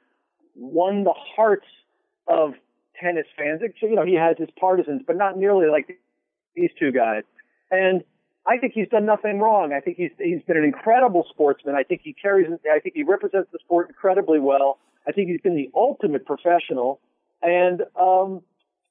won 0.54 1.04
the 1.04 1.14
hearts 1.36 1.66
of 2.26 2.54
tennis 3.00 3.26
fans. 3.36 3.60
You 3.82 3.94
know, 3.94 4.04
he 4.04 4.14
has 4.14 4.36
his 4.38 4.48
partisans, 4.58 5.02
but 5.06 5.16
not 5.16 5.36
nearly 5.36 5.68
like 5.68 5.98
these 6.54 6.70
two 6.78 6.92
guys. 6.92 7.22
And 7.70 8.04
I 8.46 8.58
think 8.58 8.72
he's 8.74 8.88
done 8.88 9.06
nothing 9.06 9.40
wrong. 9.40 9.72
I 9.72 9.80
think 9.80 9.96
he's 9.96 10.10
he's 10.18 10.42
been 10.46 10.56
an 10.56 10.64
incredible 10.64 11.26
sportsman. 11.30 11.74
I 11.74 11.82
think 11.82 12.02
he 12.04 12.12
carries. 12.12 12.46
I 12.70 12.78
think 12.78 12.94
he 12.94 13.02
represents 13.02 13.50
the 13.52 13.58
sport 13.64 13.88
incredibly 13.88 14.38
well. 14.38 14.78
I 15.06 15.12
think 15.12 15.30
he's 15.30 15.40
been 15.40 15.56
the 15.56 15.70
ultimate 15.74 16.26
professional, 16.26 17.00
and 17.42 17.82
um, 18.00 18.42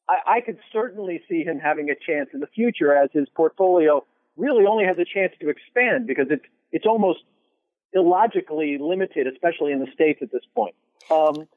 I, 0.09 0.37
I 0.37 0.41
could 0.41 0.57
certainly 0.71 1.21
see 1.29 1.43
him 1.43 1.59
having 1.59 1.89
a 1.89 1.95
chance 1.95 2.29
in 2.33 2.39
the 2.39 2.47
future 2.47 2.95
as 2.95 3.09
his 3.13 3.27
portfolio 3.35 4.03
really 4.37 4.65
only 4.65 4.85
has 4.85 4.97
a 4.97 5.05
chance 5.05 5.33
to 5.39 5.49
expand 5.49 6.07
because 6.07 6.27
it's 6.29 6.45
it's 6.71 6.85
almost 6.85 7.19
illogically 7.93 8.77
limited, 8.79 9.27
especially 9.27 9.71
in 9.71 9.79
the 9.79 9.91
states 9.93 10.19
at 10.23 10.31
this 10.31 10.43
point. 10.55 10.75
Um, 11.11 11.47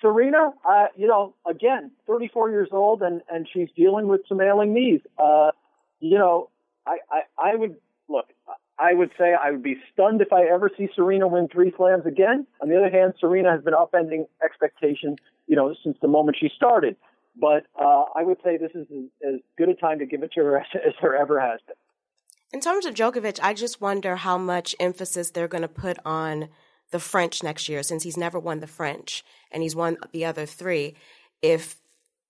Serena, 0.00 0.52
uh, 0.68 0.86
you 0.96 1.06
know, 1.06 1.34
again, 1.48 1.90
34 2.06 2.50
years 2.50 2.68
old, 2.72 3.02
and 3.02 3.22
and 3.30 3.48
she's 3.52 3.68
dealing 3.76 4.08
with 4.08 4.22
some 4.28 4.40
ailing 4.40 4.72
knees. 4.72 5.00
Uh, 5.18 5.50
you 6.00 6.18
know, 6.18 6.50
I, 6.86 6.98
I 7.10 7.50
I 7.50 7.54
would 7.56 7.76
look. 8.08 8.26
I 8.78 8.94
would 8.94 9.10
say 9.18 9.34
I 9.34 9.50
would 9.50 9.62
be 9.62 9.76
stunned 9.92 10.20
if 10.20 10.32
I 10.32 10.44
ever 10.44 10.70
see 10.76 10.88
Serena 10.94 11.26
win 11.26 11.48
three 11.48 11.72
slams 11.76 12.06
again. 12.06 12.46
On 12.62 12.68
the 12.68 12.76
other 12.76 12.90
hand, 12.90 13.14
Serena 13.18 13.50
has 13.50 13.62
been 13.62 13.74
upending 13.74 14.28
expectations, 14.44 15.18
you 15.48 15.56
know, 15.56 15.74
since 15.82 15.96
the 16.00 16.06
moment 16.06 16.36
she 16.40 16.48
started. 16.54 16.96
But 17.40 17.66
uh, 17.80 18.04
I 18.14 18.22
would 18.22 18.38
say 18.44 18.56
this 18.56 18.70
is 18.74 18.86
as, 18.90 19.34
as 19.34 19.40
good 19.56 19.68
a 19.68 19.74
time 19.74 19.98
to 19.98 20.06
give 20.06 20.22
it 20.22 20.32
to 20.34 20.40
her 20.40 20.58
as, 20.60 20.66
as 20.74 20.94
there 21.02 21.16
ever 21.16 21.40
has 21.40 21.60
been. 21.66 21.76
In 22.52 22.60
terms 22.60 22.86
of 22.86 22.94
Djokovic, 22.94 23.40
I 23.42 23.52
just 23.52 23.80
wonder 23.80 24.16
how 24.16 24.38
much 24.38 24.74
emphasis 24.80 25.30
they're 25.30 25.48
going 25.48 25.62
to 25.62 25.68
put 25.68 25.98
on 26.04 26.48
the 26.90 27.00
French 27.00 27.42
next 27.42 27.68
year, 27.68 27.82
since 27.82 28.02
he's 28.02 28.16
never 28.16 28.38
won 28.38 28.60
the 28.60 28.66
French 28.66 29.24
and 29.50 29.62
he's 29.62 29.76
won 29.76 29.96
the 30.12 30.24
other 30.24 30.46
three. 30.46 30.94
If 31.42 31.76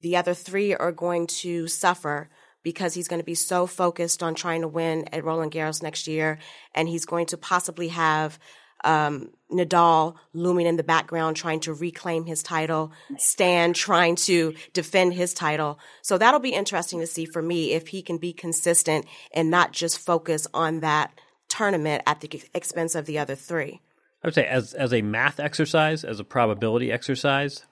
the 0.00 0.16
other 0.16 0.34
three 0.34 0.74
are 0.74 0.92
going 0.92 1.26
to 1.26 1.66
suffer 1.68 2.28
because 2.62 2.94
he's 2.94 3.08
going 3.08 3.20
to 3.20 3.24
be 3.24 3.34
so 3.34 3.66
focused 3.66 4.22
on 4.22 4.34
trying 4.34 4.62
to 4.62 4.68
win 4.68 5.08
at 5.12 5.24
Roland 5.24 5.52
Garros 5.52 5.82
next 5.82 6.06
year, 6.06 6.38
and 6.74 6.88
he's 6.88 7.06
going 7.06 7.26
to 7.26 7.36
possibly 7.36 7.88
have 7.88 8.38
um, 8.84 9.30
Nadal 9.50 10.16
looming 10.32 10.66
in 10.66 10.76
the 10.76 10.82
background 10.82 11.36
trying 11.36 11.60
to 11.60 11.72
reclaim 11.72 12.26
his 12.26 12.42
title, 12.42 12.92
Stan 13.16 13.72
trying 13.72 14.16
to 14.16 14.54
defend 14.72 15.14
his 15.14 15.34
title. 15.34 15.78
So 16.02 16.18
that'll 16.18 16.40
be 16.40 16.52
interesting 16.52 17.00
to 17.00 17.06
see 17.06 17.24
for 17.24 17.42
me 17.42 17.72
if 17.72 17.88
he 17.88 18.02
can 18.02 18.18
be 18.18 18.32
consistent 18.32 19.06
and 19.32 19.50
not 19.50 19.72
just 19.72 19.98
focus 19.98 20.46
on 20.52 20.80
that 20.80 21.12
tournament 21.48 22.02
at 22.06 22.20
the 22.20 22.42
expense 22.54 22.94
of 22.94 23.06
the 23.06 23.18
other 23.18 23.34
three. 23.34 23.80
I 24.22 24.26
would 24.28 24.34
say, 24.34 24.46
as 24.46 24.74
as 24.74 24.92
a 24.92 25.02
math 25.02 25.38
exercise, 25.38 26.04
as 26.04 26.18
a 26.20 26.24
probability 26.24 26.90
exercise, 26.90 27.64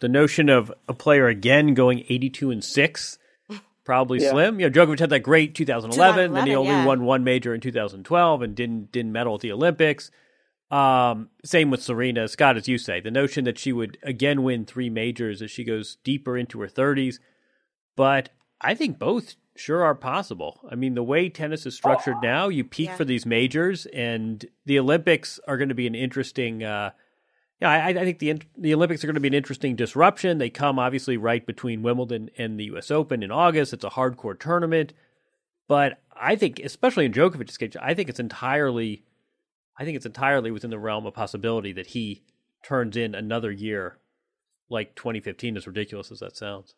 the 0.00 0.08
notion 0.08 0.48
of 0.48 0.72
a 0.88 0.94
player 0.94 1.28
again 1.28 1.74
going 1.74 2.04
eighty 2.08 2.28
two 2.30 2.50
and 2.50 2.62
six 2.64 3.18
probably 3.84 4.20
Yeah. 4.20 4.30
slim. 4.30 4.60
You 4.60 4.68
know, 4.68 4.72
Djokovic 4.72 4.98
had 5.00 5.10
that 5.10 5.20
great 5.20 5.54
2011, 5.54 6.34
then 6.34 6.46
he 6.46 6.54
only 6.54 6.70
yeah. 6.70 6.84
won 6.84 7.04
one 7.04 7.24
major 7.24 7.54
in 7.54 7.60
2012 7.60 8.42
and 8.42 8.54
didn't 8.54 8.90
didn't 8.92 9.12
medal 9.12 9.34
at 9.36 9.40
the 9.40 9.52
Olympics. 9.52 10.10
Um, 10.70 11.28
same 11.44 11.70
with 11.70 11.82
Serena 11.82 12.26
Scott, 12.28 12.56
as 12.56 12.66
you 12.66 12.78
say, 12.78 12.98
the 12.98 13.10
notion 13.10 13.44
that 13.44 13.58
she 13.58 13.72
would 13.72 13.98
again 14.02 14.42
win 14.42 14.64
three 14.64 14.88
majors 14.88 15.42
as 15.42 15.50
she 15.50 15.64
goes 15.64 15.98
deeper 16.02 16.36
into 16.36 16.60
her 16.62 16.66
30s. 16.68 17.18
But 17.94 18.30
I 18.60 18.74
think 18.74 18.98
both 18.98 19.34
sure 19.56 19.82
are 19.82 19.94
possible. 19.94 20.60
I 20.70 20.74
mean, 20.74 20.94
the 20.94 21.02
way 21.02 21.28
tennis 21.28 21.66
is 21.66 21.74
structured 21.74 22.16
now, 22.22 22.48
you 22.48 22.64
peak 22.64 22.88
Yeah. 22.88 22.96
for 22.96 23.04
these 23.04 23.26
majors, 23.26 23.86
and 23.86 24.44
the 24.66 24.78
Olympics 24.78 25.38
are 25.46 25.56
going 25.56 25.68
to 25.68 25.74
be 25.74 25.86
an 25.86 25.94
interesting. 25.94 26.62
Uh, 26.64 26.90
yeah, 27.60 27.70
I, 27.70 27.88
I 27.88 27.94
think 27.94 28.18
the 28.18 28.40
the 28.56 28.74
Olympics 28.74 29.04
are 29.04 29.06
going 29.06 29.14
to 29.14 29.20
be 29.20 29.28
an 29.28 29.34
interesting 29.34 29.76
disruption. 29.76 30.38
They 30.38 30.50
come 30.50 30.78
obviously 30.78 31.16
right 31.16 31.46
between 31.46 31.82
Wimbledon 31.82 32.30
and 32.36 32.58
the 32.58 32.64
U.S. 32.64 32.90
Open 32.90 33.22
in 33.22 33.30
August. 33.30 33.72
It's 33.72 33.84
a 33.84 33.90
hardcore 33.90 34.38
tournament, 34.38 34.92
but 35.68 36.00
I 36.14 36.34
think, 36.36 36.58
especially 36.58 37.04
in 37.04 37.12
Djokovic's 37.12 37.56
case, 37.56 37.74
I 37.80 37.94
think 37.94 38.08
it's 38.08 38.20
entirely, 38.20 39.04
I 39.78 39.84
think 39.84 39.96
it's 39.96 40.06
entirely 40.06 40.50
within 40.50 40.70
the 40.70 40.78
realm 40.78 41.06
of 41.06 41.14
possibility 41.14 41.72
that 41.72 41.88
he 41.88 42.22
turns 42.64 42.96
in 42.96 43.14
another 43.14 43.50
year 43.52 43.98
like 44.70 44.94
2015. 44.96 45.56
As 45.56 45.66
ridiculous 45.66 46.10
as 46.10 46.20
that 46.20 46.36
sounds. 46.36 46.74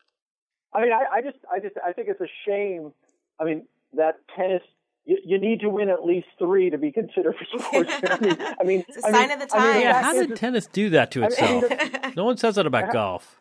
I 0.74 0.82
mean, 0.82 0.92
I, 0.92 1.04
I 1.18 1.22
just, 1.22 1.38
I 1.52 1.60
just, 1.60 1.76
I 1.84 1.92
think 1.92 2.08
it's 2.08 2.20
a 2.20 2.28
shame. 2.46 2.92
I 3.40 3.44
mean, 3.44 3.66
that 3.94 4.16
tennis, 4.36 4.62
you, 5.04 5.18
you 5.24 5.38
need 5.38 5.60
to 5.60 5.68
win 5.68 5.88
at 5.88 6.04
least 6.04 6.26
three 6.38 6.70
to 6.70 6.78
be 6.78 6.90
considered 6.90 7.34
for 7.36 7.58
sports. 7.58 7.92
I 8.02 8.18
mean, 8.20 8.36
I 8.60 8.64
mean, 8.64 8.84
It's 8.88 9.04
a 9.04 9.06
I 9.06 9.10
sign 9.12 9.28
mean- 9.28 9.40
of 9.40 9.48
the 9.48 9.56
I 9.56 9.58
mean, 9.64 9.72
times. 9.72 9.82
Yeah, 9.84 9.92
fact 9.92 10.04
how 10.04 10.14
is- 10.16 10.26
did 10.26 10.36
tennis 10.36 10.66
do 10.66 10.90
that 10.90 11.10
to 11.12 11.24
I 11.24 11.28
mean, 11.28 11.64
itself? 11.64 12.14
No 12.16 12.24
one 12.24 12.36
says 12.36 12.54
that 12.56 12.66
about 12.66 12.84
uh-huh. 12.84 12.92
golf. 12.92 13.40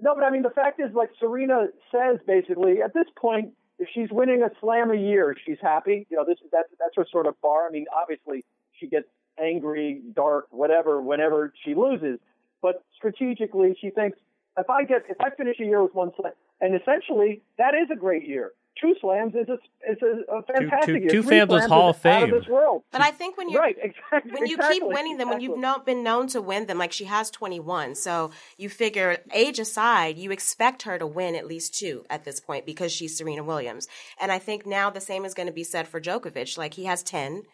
No, 0.00 0.14
but 0.14 0.24
I 0.24 0.30
mean, 0.30 0.42
the 0.42 0.50
fact 0.50 0.80
is, 0.80 0.92
like 0.94 1.10
Serena 1.20 1.68
says, 1.92 2.18
basically, 2.26 2.82
at 2.82 2.92
this 2.94 3.06
point, 3.16 3.52
if 3.78 3.88
she's 3.94 4.08
winning 4.10 4.42
a 4.42 4.50
slam 4.60 4.90
a 4.90 4.96
year, 4.96 5.36
she's 5.46 5.58
happy. 5.62 6.06
You 6.10 6.16
know, 6.16 6.24
this 6.26 6.38
that's 6.52 6.68
that's 6.78 6.94
her 6.96 7.06
sort 7.10 7.26
of 7.26 7.40
bar. 7.40 7.66
I 7.68 7.70
mean, 7.70 7.86
obviously, 7.96 8.44
she 8.78 8.86
gets 8.88 9.06
angry, 9.40 10.02
dark, 10.14 10.46
whatever, 10.50 11.00
whenever 11.00 11.52
she 11.64 11.74
loses. 11.74 12.18
But 12.60 12.84
strategically, 12.96 13.76
she 13.80 13.90
thinks 13.90 14.18
if 14.58 14.70
I 14.70 14.84
get 14.84 15.04
if 15.08 15.20
I 15.20 15.30
finish 15.30 15.58
a 15.60 15.64
year 15.64 15.82
with 15.82 15.94
one 15.94 16.12
slam, 16.16 16.32
and 16.60 16.74
essentially 16.74 17.42
that 17.58 17.74
is 17.74 17.88
a 17.92 17.96
great 17.96 18.26
year. 18.26 18.52
Two 18.80 18.92
slams 19.00 19.34
is 19.36 19.48
a 19.48 19.54
is 19.88 19.98
a, 20.02 20.34
a 20.34 20.42
fantastic 20.42 20.86
two- 20.86 21.00
year. 21.00 21.08
two 21.08 21.22
Three 21.22 21.36
Fams 21.36 21.42
is 21.44 21.48
slams 21.48 21.66
Hall 21.66 21.90
is 21.90 21.96
of 21.96 22.06
out 22.06 22.20
Fame. 22.22 22.30
this 22.32 22.48
world. 22.48 22.82
But 22.90 23.02
I 23.02 23.12
think 23.12 23.38
when 23.38 23.48
you're 23.48 23.60
right, 23.60 23.76
exactly. 23.80 24.32
when 24.32 24.46
you 24.46 24.56
exactly, 24.56 24.80
keep 24.80 24.88
winning 24.88 25.16
them, 25.16 25.28
when 25.28 25.40
you've 25.40 25.58
not 25.58 25.86
been 25.86 26.02
known 26.02 26.26
to 26.28 26.42
win 26.42 26.66
them, 26.66 26.76
like 26.76 26.90
she 26.90 27.04
has 27.04 27.30
21, 27.30 27.94
so 27.94 28.32
you 28.58 28.68
figure 28.68 29.18
age 29.32 29.60
aside, 29.60 30.18
you 30.18 30.32
expect 30.32 30.82
her 30.82 30.98
to 30.98 31.06
win 31.06 31.36
at 31.36 31.46
least 31.46 31.78
two 31.78 32.04
at 32.10 32.24
this 32.24 32.40
point 32.40 32.66
because 32.66 32.90
she's 32.90 33.16
Serena 33.16 33.44
Williams. 33.44 33.86
And 34.20 34.32
I 34.32 34.40
think 34.40 34.66
now 34.66 34.90
the 34.90 35.00
same 35.00 35.24
is 35.24 35.34
going 35.34 35.46
to 35.46 35.52
be 35.52 35.64
said 35.64 35.86
for 35.86 36.00
Djokovic. 36.00 36.58
Like 36.58 36.74
he 36.74 36.86
has 36.86 37.04
10 37.04 37.44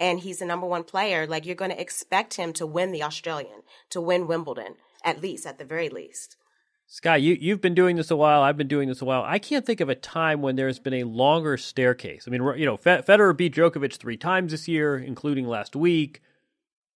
and 0.00 0.20
he's 0.20 0.38
the 0.38 0.46
number 0.46 0.66
one 0.66 0.84
player. 0.84 1.26
Like 1.26 1.44
you're 1.44 1.54
going 1.54 1.70
to 1.70 1.80
expect 1.80 2.34
him 2.34 2.54
to 2.54 2.66
win 2.66 2.92
the 2.92 3.02
Australian, 3.02 3.62
to 3.90 4.00
win 4.00 4.26
Wimbledon, 4.26 4.76
at 5.04 5.20
least, 5.20 5.46
at 5.46 5.58
the 5.58 5.66
very 5.66 5.90
least. 5.90 6.36
Scott, 6.86 7.22
you, 7.22 7.36
you've 7.40 7.60
been 7.60 7.74
doing 7.74 7.96
this 7.96 8.10
a 8.10 8.16
while. 8.16 8.42
I've 8.42 8.58
been 8.58 8.68
doing 8.68 8.88
this 8.88 9.00
a 9.00 9.04
while. 9.04 9.22
I 9.26 9.38
can't 9.38 9.64
think 9.64 9.80
of 9.80 9.88
a 9.88 9.94
time 9.94 10.42
when 10.42 10.56
there's 10.56 10.78
been 10.78 10.94
a 10.94 11.04
longer 11.04 11.56
staircase. 11.56 12.24
I 12.26 12.30
mean, 12.30 12.42
you 12.58 12.66
know, 12.66 12.76
Federer 12.76 13.34
beat 13.34 13.54
Djokovic 13.54 13.96
three 13.96 14.18
times 14.18 14.52
this 14.52 14.68
year, 14.68 14.98
including 14.98 15.46
last 15.46 15.74
week. 15.74 16.20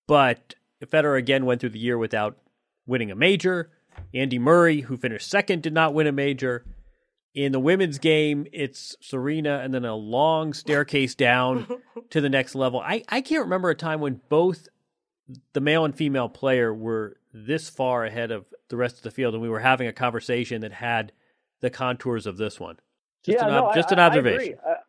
But 0.07 0.55
Federer 0.85 1.19
again 1.19 1.47
went 1.47 1.61
through 1.61 1.71
the 1.71 1.79
year 1.79 1.97
without 1.97 2.37
winning 2.87 3.11
a 3.11 3.17
major. 3.17 3.71
Andy 4.13 4.39
Murray, 4.39 4.83
who 4.83 4.97
finished 4.97 5.31
second, 5.31 5.63
did 5.63 5.73
not 5.73 5.95
win 5.95 6.07
a 6.07 6.13
major. 6.13 6.65
In 7.35 7.53
the 7.53 7.61
women's 7.61 7.99
game, 7.99 8.47
it's 8.53 8.97
Serena 9.01 9.61
and 9.63 9.75
then 9.75 9.85
a 9.85 9.95
long 9.95 10.53
staircase 10.53 11.15
down 11.15 11.67
to 12.11 12.21
the 12.21 12.31
next 12.31 12.55
level. 12.55 12.81
I, 12.81 13.03
I 13.09 13.21
can't 13.21 13.45
remember 13.45 13.71
a 13.71 13.75
time 13.75 14.01
when 14.01 14.21
both 14.29 14.69
the 15.53 15.61
male 15.61 15.85
and 15.85 15.95
female 15.95 16.29
player 16.29 16.73
were 16.73 17.17
this 17.45 17.69
far 17.69 18.05
ahead 18.05 18.31
of 18.31 18.47
the 18.69 18.77
rest 18.77 18.97
of 18.97 19.03
the 19.03 19.11
field, 19.11 19.35
and 19.35 19.43
we 19.43 19.49
were 19.49 19.61
having 19.61 19.87
a 19.87 19.93
conversation 19.93 20.63
that 20.63 20.73
had 20.73 21.13
the 21.61 21.71
contours 21.71 22.27
of 22.27 22.37
this 22.37 22.59
one. 22.59 22.79
Just 23.25 23.39
yeah, 23.39 23.47
an, 23.47 23.53
no, 23.53 23.73
just 23.75 23.91
I, 23.91 23.95
an 23.95 24.01
observation. 24.01 24.55
I, 24.65 24.71
agree. 24.71 24.83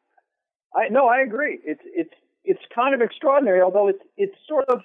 I, 0.76 0.80
I 0.80 0.90
no, 0.90 1.08
I 1.08 1.22
agree. 1.22 1.60
It's 1.66 1.82
it's 1.86 2.14
it's 2.46 2.62
kind 2.74 2.96
of 2.96 3.02
extraordinary, 3.02 3.62
although 3.62 3.88
it's 3.88 4.04
it's 4.16 4.36
sort 4.48 4.66
of. 4.70 4.82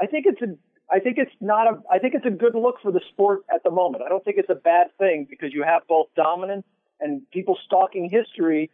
I 0.00 0.06
think 0.06 0.26
it's 0.26 0.40
a. 0.40 0.56
I 0.90 1.00
think 1.00 1.18
it's 1.18 1.32
not 1.40 1.66
a. 1.66 1.82
I 1.90 1.98
think 1.98 2.14
it's 2.14 2.26
a 2.26 2.30
good 2.30 2.54
look 2.54 2.76
for 2.82 2.92
the 2.92 3.00
sport 3.12 3.40
at 3.52 3.62
the 3.62 3.70
moment. 3.70 4.02
I 4.04 4.08
don't 4.08 4.24
think 4.24 4.38
it's 4.38 4.50
a 4.50 4.54
bad 4.54 4.88
thing 4.98 5.26
because 5.28 5.52
you 5.52 5.62
have 5.62 5.82
both 5.88 6.06
dominance 6.16 6.64
and 7.00 7.28
people 7.30 7.58
stalking 7.66 8.08
history, 8.08 8.70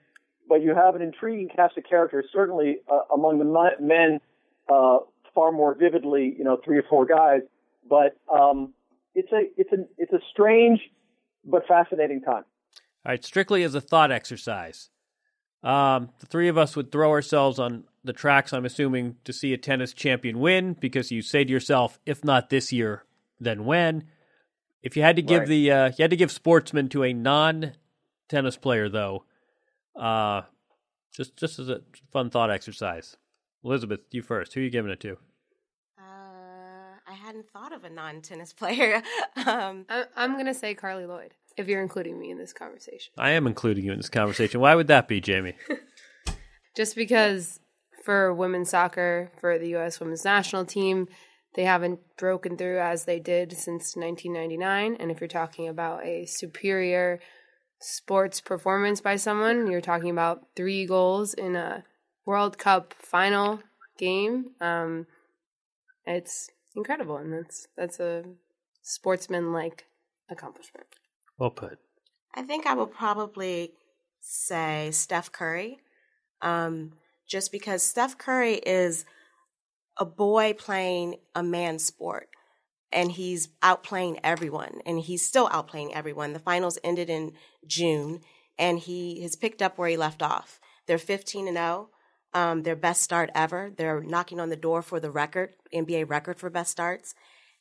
but 0.49 0.63
you 0.63 0.75
have 0.75 0.95
an 0.95 1.03
intriguing 1.03 1.49
cast 1.55 1.77
of 1.79 1.85
characters. 1.85 2.27
Certainly 2.33 2.79
uh, 2.91 3.15
among 3.15 3.39
the 3.39 3.77
men, 3.81 4.21
uh, 4.69 4.99
far 5.35 5.51
more 5.51 5.75
vividly. 5.75 6.35
You 6.37 6.45
know, 6.45 6.61
three 6.65 6.79
or 6.79 6.85
four 6.89 7.07
guys, 7.07 7.41
but 7.89 8.17
um, 8.33 8.73
it's 9.15 9.33
a 9.33 9.43
it's 9.57 9.73
a 9.73 9.85
it's 9.99 10.13
a 10.13 10.21
strange 10.31 10.81
but 11.45 11.67
fascinating 11.67 12.21
time. 12.23 12.45
All 13.05 13.11
right, 13.11 13.25
strictly 13.25 13.63
as 13.63 13.75
a 13.75 13.81
thought 13.81 14.13
exercise. 14.13 14.91
Um, 15.63 16.11
the 16.19 16.27
three 16.27 16.49
of 16.49 16.59
us 16.59 16.75
would 16.75 16.91
throw 16.91 17.11
ourselves 17.11 17.59
on 17.59 17.85
the 18.03 18.13
tracks, 18.13 18.53
I'm 18.53 18.65
assuming, 18.65 19.17
to 19.25 19.33
see 19.33 19.53
a 19.53 19.59
tennis 19.59 19.93
champion 19.93 20.41
win 20.41 20.75
because 20.75 21.13
you 21.13 21.23
say 21.23 21.45
to 21.45 21.51
yourself, 21.51 22.01
if 22.05 22.25
not 22.25 22.51
this 22.51 22.73
year, 22.73 23.05
then 23.39 23.65
when? 23.65 24.05
If 24.83 24.97
you 24.97 25.03
had 25.03 25.17
to 25.17 25.23
give 25.23 25.41
right. 25.41 25.49
the 25.49 25.71
uh, 25.71 25.87
you 25.97 26.03
had 26.03 26.11
to 26.11 26.17
give 26.17 26.33
sportsman 26.33 26.89
to 26.91 27.05
a 27.05 27.13
non 27.13 27.73
tennis 28.29 28.57
player 28.57 28.89
though, 28.89 29.25
uh, 29.95 30.43
just 31.15 31.37
just 31.37 31.59
as 31.59 31.69
a 31.69 31.83
fun 32.11 32.31
thought 32.31 32.51
exercise. 32.51 33.17
Elizabeth, 33.65 34.01
you 34.11 34.23
first. 34.23 34.55
Who 34.55 34.61
are 34.61 34.65
you 34.65 34.71
giving 34.71 34.91
it 34.91 35.01
to? 35.01 35.19
I 37.13 37.15
hadn't 37.15 37.51
thought 37.51 37.75
of 37.75 37.85
a 37.85 37.91
non-tennis 37.91 38.53
player. 38.59 39.03
um, 39.47 39.85
I, 39.89 40.05
I'm 40.17 40.33
going 40.33 40.47
to 40.47 40.55
say 40.55 40.75
Carli 40.75 41.07
Lloyd. 41.07 41.35
If 41.59 41.69
you're 41.69 41.83
including 41.83 42.19
me 42.19 42.31
in 42.31 42.39
this 42.39 42.55
conversation, 42.55 43.13
I 43.19 43.33
am 43.33 43.47
including 43.47 43.85
you 43.85 43.93
in 43.93 43.99
this 43.99 44.09
conversation. 44.09 44.61
Why 44.61 44.75
would 44.75 44.87
that 44.87 45.07
be, 45.07 45.21
Jamie? 45.21 45.55
just 46.77 46.97
because 46.97 47.61
for 48.07 48.33
women's 48.33 48.71
soccer, 48.71 49.31
for 49.39 49.59
the 49.59 49.69
U.S. 49.71 50.01
women's 50.01 50.25
national 50.25 50.65
team, 50.65 51.09
they 51.55 51.65
haven't 51.65 52.01
broken 52.17 52.57
through 52.57 52.81
as 52.81 53.05
they 53.05 53.21
did 53.21 53.53
since 53.53 53.95
1999. 53.95 54.97
And 54.99 55.11
if 55.11 55.21
you're 55.21 55.29
talking 55.29 55.69
about 55.69 56.03
a 56.07 56.25
superior 56.25 57.21
sports 57.79 58.41
performance 58.41 59.03
by 59.03 59.17
someone, 59.17 59.71
you're 59.71 59.83
talking 59.83 60.09
about 60.09 60.47
three 60.57 60.87
goals 60.87 61.35
in 61.35 61.57
a 61.57 61.85
World 62.25 62.57
Cup 62.57 62.95
final 62.99 63.61
game. 63.99 64.53
Um, 64.63 65.07
it's 66.07 66.49
incredible, 66.77 67.17
and 67.17 67.33
that's 67.33 67.69
that's 67.77 68.01
a 68.01 68.25
sportsman-like 68.83 69.87
accomplishment. 70.29 70.87
Well 71.39 71.51
put. 71.51 71.79
I 72.35 72.43
think 72.43 72.67
I 72.67 72.75
will 72.75 72.87
probably 72.87 73.75
say 74.21 74.91
Steph 74.93 75.33
Curry, 75.33 75.79
um, 76.41 76.93
just 77.27 77.53
because 77.53 77.83
Steph 77.83 78.17
Curry 78.17 78.55
is 78.55 79.05
a 79.99 80.05
boy 80.05 80.55
playing 80.55 81.17
a 81.35 81.43
man's 81.43 81.85
sport, 81.85 82.29
and 82.91 83.13
he's 83.13 83.49
outplaying 83.63 84.19
everyone, 84.25 84.81
and 84.87 85.01
he's 85.01 85.25
still 85.25 85.49
outplaying 85.49 85.93
everyone. 85.93 86.33
The 86.33 86.39
finals 86.39 86.79
ended 86.83 87.11
in 87.11 87.33
June, 87.67 88.21
and 88.59 88.79
he 88.79 89.23
has 89.23 89.37
picked 89.37 89.63
up 89.63 89.79
where 89.79 89.89
he 89.89 89.97
left 89.97 90.23
off. 90.23 90.61
They're 90.87 90.99
15 90.99 91.49
and 91.49 91.57
0 91.57 91.91
um, 92.35 92.63
their 92.63 92.77
best 92.77 93.03
start 93.03 93.31
ever. 93.35 93.73
They're 93.77 94.01
knocking 94.01 94.41
on 94.41 94.49
the 94.49 94.57
door 94.57 94.83
for 94.83 95.01
the 95.01 95.11
record, 95.11 95.55
NBA 95.75 96.09
record 96.09 96.39
for 96.39 96.51
best 96.51 96.71
starts. 96.71 97.15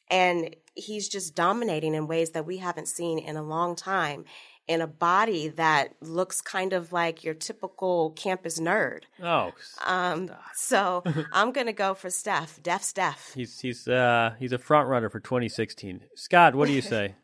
And 0.10 0.56
he's 0.76 1.08
just 1.08 1.36
dominating 1.36 1.94
in 1.94 2.08
ways 2.08 2.32
that 2.32 2.46
we 2.46 2.58
haven't 2.58 2.88
seen 2.88 3.20
in 3.20 3.38
a 3.38 3.44
long 3.44 3.76
time 3.76 4.26
in 4.68 4.82
a 4.82 4.88
body 4.88 5.50
that 5.50 5.94
looks 6.02 6.40
kind 6.42 6.74
of 6.74 6.94
like 6.94 7.24
your 7.24 7.34
typical 7.34 8.12
campus 8.12 8.60
nerd. 8.60 9.04
Oh, 9.22 9.52
um, 9.86 10.30
so 10.54 11.04
I'm 11.34 11.52
gonna 11.52 11.74
go 11.74 11.94
for 11.94 12.10
Steph, 12.10 12.62
Def 12.62 12.84
Steph. 12.84 13.34
He's 13.34 13.60
he's 13.60 13.88
uh, 13.88 14.34
he's 14.40 14.54
a 14.54 14.58
front 14.58 14.88
runner 14.88 15.10
for 15.10 15.20
2016. 15.20 16.02
Scott, 16.16 16.56
what 16.56 16.68
do 16.68 16.74
you 16.74 16.82
say? 16.96 17.16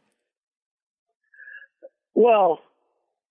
well, 2.17 2.61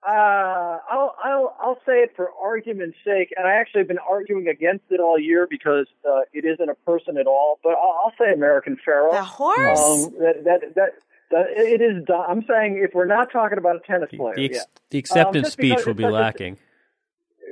uh, 0.06 0.78
I'll 0.90 1.16
I'll 1.22 1.56
I'll 1.60 1.78
say 1.86 1.98
it 2.02 2.12
for 2.14 2.30
argument's 2.42 2.96
sake, 3.04 3.32
and 3.36 3.46
I 3.46 3.54
actually 3.54 3.80
have 3.80 3.88
been 3.88 3.98
arguing 3.98 4.46
against 4.48 4.84
it 4.90 5.00
all 5.00 5.18
year 5.18 5.46
because 5.48 5.86
uh, 6.08 6.20
it 6.32 6.44
isn't 6.44 6.68
a 6.68 6.74
person 6.74 7.16
at 7.16 7.26
all. 7.26 7.58
But 7.64 7.70
I'll, 7.70 8.00
I'll 8.06 8.12
say 8.18 8.32
American 8.32 8.76
Pharoah. 8.84 9.12
The 9.16 9.24
horse. 9.24 9.80
Um, 9.80 10.12
that, 10.20 10.44
that 10.44 10.74
that 10.76 10.90
that 11.32 11.46
it 11.56 11.80
is. 11.80 12.04
I'm 12.08 12.44
saying 12.48 12.80
if 12.82 12.94
we're 12.94 13.04
not 13.06 13.32
talking 13.32 13.58
about 13.58 13.76
a 13.76 13.80
tennis 13.80 14.10
player, 14.10 14.34
The, 14.36 14.44
ex- 14.44 14.56
yeah. 14.58 14.62
the 14.90 14.98
acceptance 14.98 15.46
Um, 15.48 15.50
speech 15.50 15.84
will 15.86 15.94
be 15.94 16.04
such 16.04 16.10
a- 16.10 16.14
lacking. 16.14 16.58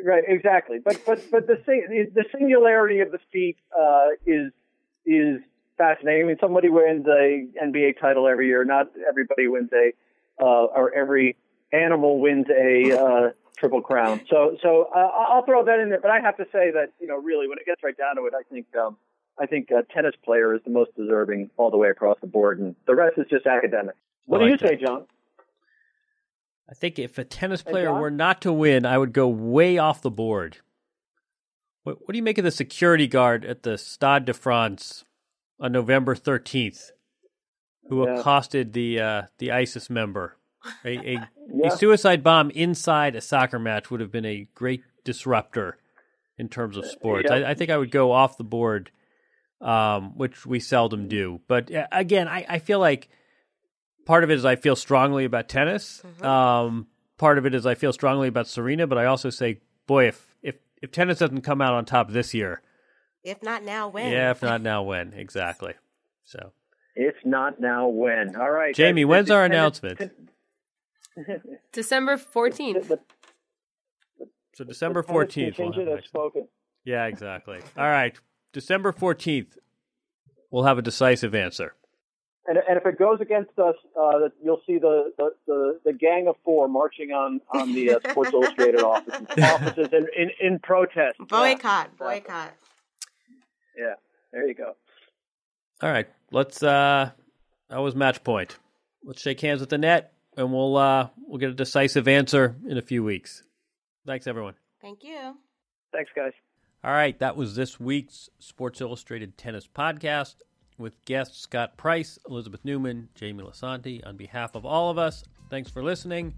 Right, 0.05 0.25
exactly. 0.27 0.79
But 0.85 1.01
but 1.07 1.23
but 1.31 1.47
the 1.47 1.61
sing- 1.67 2.11
the 2.15 2.25
singularity 2.37 3.01
of 3.01 3.11
the 3.11 3.19
feat 3.33 3.57
uh, 3.79 4.09
is 4.27 4.53
is 5.07 5.41
fascinating. 5.79 6.25
I 6.25 6.29
mean, 6.29 6.37
somebody 6.41 6.69
wins 6.69 7.07
a 7.07 7.47
NBA 7.63 7.99
title 8.01 8.29
every 8.29 8.47
year. 8.49 8.65
Not 8.65 8.91
everybody 9.09 9.49
wins 9.49 9.71
a 9.73 9.93
uh, 10.41 10.45
or 10.67 10.93
every 10.95 11.37
animal 11.75 12.21
wins 12.21 12.47
a 12.51 12.99
uh, 12.99 13.31
triple 13.57 13.81
crown. 13.81 14.21
So 14.31 14.57
so 14.63 14.89
uh, 14.95 14.99
I'll 14.99 15.45
throw 15.45 15.65
that 15.65 15.81
in 15.81 15.89
there. 15.91 16.01
But 16.01 16.11
I 16.11 16.21
have 16.21 16.37
to 16.37 16.45
say 16.53 16.71
that 16.73 16.93
you 17.01 17.07
know 17.07 17.17
really 17.17 17.49
when 17.49 17.59
it 17.59 17.67
gets 17.67 17.83
right 17.83 17.97
down 17.97 18.17
to 18.17 18.27
it, 18.27 18.35
I 18.39 18.43
think 18.53 18.67
um, 18.77 18.97
I 19.39 19.47
think 19.47 19.71
a 19.71 19.83
tennis 19.93 20.15
player 20.25 20.55
is 20.55 20.61
the 20.65 20.71
most 20.71 20.95
deserving 20.97 21.51
all 21.57 21.71
the 21.71 21.77
way 21.77 21.89
across 21.89 22.19
the 22.21 22.27
board, 22.27 22.59
and 22.61 22.77
the 22.87 22.95
rest 22.95 23.19
is 23.19 23.27
just 23.29 23.47
academic. 23.47 23.97
What 24.27 24.39
do 24.39 24.47
you 24.47 24.57
that. 24.57 24.69
say, 24.69 24.77
Jon? 24.77 25.07
I 26.71 26.75
think 26.75 26.99
if 26.99 27.19
a 27.19 27.25
tennis 27.25 27.63
player 27.63 27.89
Jon? 27.89 28.01
were 28.01 28.11
not 28.11 28.41
to 28.43 28.53
win, 28.53 28.87
I 28.87 28.97
would 28.97 29.13
go 29.13 29.29
way 29.29 29.77
off 29.77 30.01
the 30.01 30.11
board. 30.11 30.59
What, 31.83 31.99
what 32.01 32.13
do 32.13 32.17
you 32.17 32.23
make 32.23 32.39
of 32.39 32.45
the 32.45 32.51
security 32.51 33.07
guard 33.07 33.45
at 33.45 33.63
the 33.65 33.77
Stade 33.77 34.25
de 34.25 34.33
France 34.33 35.05
on 35.61 35.73
November 35.73 36.15
13th 36.15 36.93
who 37.89 38.03
Yeah. 38.03 38.19
accosted 38.19 38.73
the 38.73 38.99
uh, 38.99 39.23
the 39.39 39.53
ISIS 39.53 39.91
member? 39.91 40.39
A, 40.85 40.89
a, 41.17 41.29
Yeah. 41.55 41.69
a 41.69 41.77
suicide 41.77 42.23
bomb 42.23 42.51
inside 42.51 43.15
a 43.15 43.21
soccer 43.21 43.59
match 43.59 43.91
would 43.91 44.01
have 44.01 44.11
been 44.11 44.25
a 44.25 44.49
great 44.55 44.83
disruptor 45.05 45.77
in 46.39 46.49
terms 46.49 46.77
of 46.77 46.87
sports. 46.87 47.29
Yeah. 47.31 47.37
I, 47.37 47.51
I 47.51 47.55
think 47.55 47.71
I 47.71 47.77
would 47.77 47.91
go 47.91 48.11
off 48.13 48.37
the 48.39 48.45
board, 48.45 48.91
um, 49.61 50.17
which 50.17 50.47
we 50.47 50.59
seldom 50.61 51.07
do. 51.07 51.41
But 51.47 51.73
uh, 51.73 51.87
again, 51.93 52.27
I, 52.29 52.45
I 52.49 52.59
feel 52.59 52.79
like 52.81 53.09
part 54.07 54.25
of 54.25 54.31
it 54.31 54.35
is 54.35 54.45
I 54.45 54.57
feel 54.57 54.75
strongly 54.75 55.25
about 55.27 55.49
tennis. 55.49 56.03
Um, 56.23 56.87
part 57.19 57.39
of 57.39 57.47
it 57.47 57.55
is 57.55 57.67
I 57.67 57.75
feel 57.75 57.93
strongly 57.93 58.29
about 58.29 58.49
Serena. 58.49 58.87
But 58.87 58.99
I 58.99 59.05
also 59.05 59.31
say, 59.31 59.61
boy, 59.87 60.09
if 60.09 60.35
if 60.43 60.57
if 60.83 60.91
tennis 60.91 61.19
doesn't 61.19 61.43
come 61.43 61.61
out 61.61 61.75
on 61.75 61.85
top 61.85 62.11
this 62.11 62.35
year, 62.35 62.63
If 63.23 63.43
not 63.43 63.63
now, 63.63 63.89
when? 63.89 64.11
yeah, 64.11 64.31
if 64.31 64.43
not 64.43 64.61
now, 64.63 64.83
when 64.83 65.13
exactly? 65.13 65.75
So, 66.25 66.53
If 66.97 67.15
not 67.25 67.61
now, 67.61 67.89
when? 67.89 68.35
All 68.35 68.51
right, 68.51 68.75
Jamie, 68.75 69.05
when's 69.05 69.31
our 69.31 69.45
announcement? 69.45 70.01
December 71.73 72.17
14th. 72.17 72.89
the- 72.89 73.01
So 74.55 74.65
December 74.65 75.03
the 75.03 75.07
tennis 75.07 75.13
fourteenth. 75.15 75.57
contingent 75.57 75.89
has 75.89 76.05
spoken. 76.05 76.49
Yeah, 76.85 77.07
exactly. 77.07 77.61
All 77.77 77.89
right, 77.89 78.19
December 78.53 78.93
fourteenth. 78.93 79.57
We'll 80.51 80.65
have 80.65 80.79
a 80.79 80.83
decisive 80.83 81.35
answer. 81.35 81.75
And, 82.47 82.59
and 82.59 82.77
if 82.77 82.85
it 82.87 82.99
goes 82.99 83.21
against 83.21 83.59
us, 83.59 83.75
uh, 83.99 84.29
you'll 84.43 84.61
see 84.67 84.77
the, 84.79 85.13
the, 85.17 85.31
the, 85.47 85.81
the 85.87 85.93
gang 85.95 86.29
of 86.29 86.37
four 86.45 86.69
marching 86.69 87.11
on, 87.11 87.41
on 87.55 87.73
the 87.75 87.93
uh, 87.95 88.01
Sports 88.11 88.33
Illustrated 88.35 88.83
offices, 88.83 89.27
offices 89.43 89.89
in, 89.93 90.07
in, 90.17 90.31
in 90.41 90.59
protest. 90.59 91.17
Boycott, 91.27 91.97
boycott. 91.97 92.53
Yeah. 93.77 93.85
yeah, 93.87 93.95
there 94.33 94.47
you 94.47 94.55
go. 94.55 94.75
All 95.83 95.91
right, 95.91 96.07
let's. 96.31 96.63
uh 96.63 97.11
That 97.71 97.79
was 97.79 97.95
match 97.97 98.23
point. 98.23 98.57
Let's 99.03 99.21
shake 99.23 99.41
hands 99.41 99.61
with 99.61 99.71
the 99.71 99.79
net, 99.79 100.13
and 100.37 100.53
we'll 100.53 100.77
uh 100.77 101.09
we'll 101.27 101.39
get 101.39 101.51
a 101.51 101.55
decisive 101.55 102.09
answer 102.09 102.57
in 102.69 102.79
a 102.79 102.83
few 102.83 103.03
weeks. 103.05 103.43
Thanks, 104.07 104.27
everyone. 104.27 104.55
Thank 104.83 105.03
you. 105.03 105.37
Thanks, 105.93 106.11
guys. 106.15 106.33
All 106.83 106.91
right, 106.93 107.19
that 107.21 107.37
was 107.37 107.57
this 107.57 107.81
week's 107.81 108.29
Sports 108.39 108.81
Illustrated 108.81 109.39
Tennis 109.39 109.67
Podcast. 109.67 110.35
with 110.77 111.03
guests 111.07 111.39
Scott 111.41 111.77
Price, 111.79 112.19
Elizabeth 112.29 112.61
Newman, 112.65 113.09
Jamie 113.15 113.45
Lisanti. 113.45 114.05
On 114.07 114.17
behalf 114.17 114.55
of 114.55 114.67
all 114.67 114.91
of 114.91 114.99
us, 114.99 115.25
thanks 115.49 115.71
for 115.71 115.83
listening. 115.83 116.35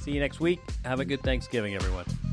See 0.00 0.10
you 0.12 0.20
next 0.20 0.40
week. 0.40 0.58
Have 0.84 0.98
a 1.00 1.04
good 1.04 1.22
Thanksgiving, 1.22 1.74
everyone. 1.76 2.31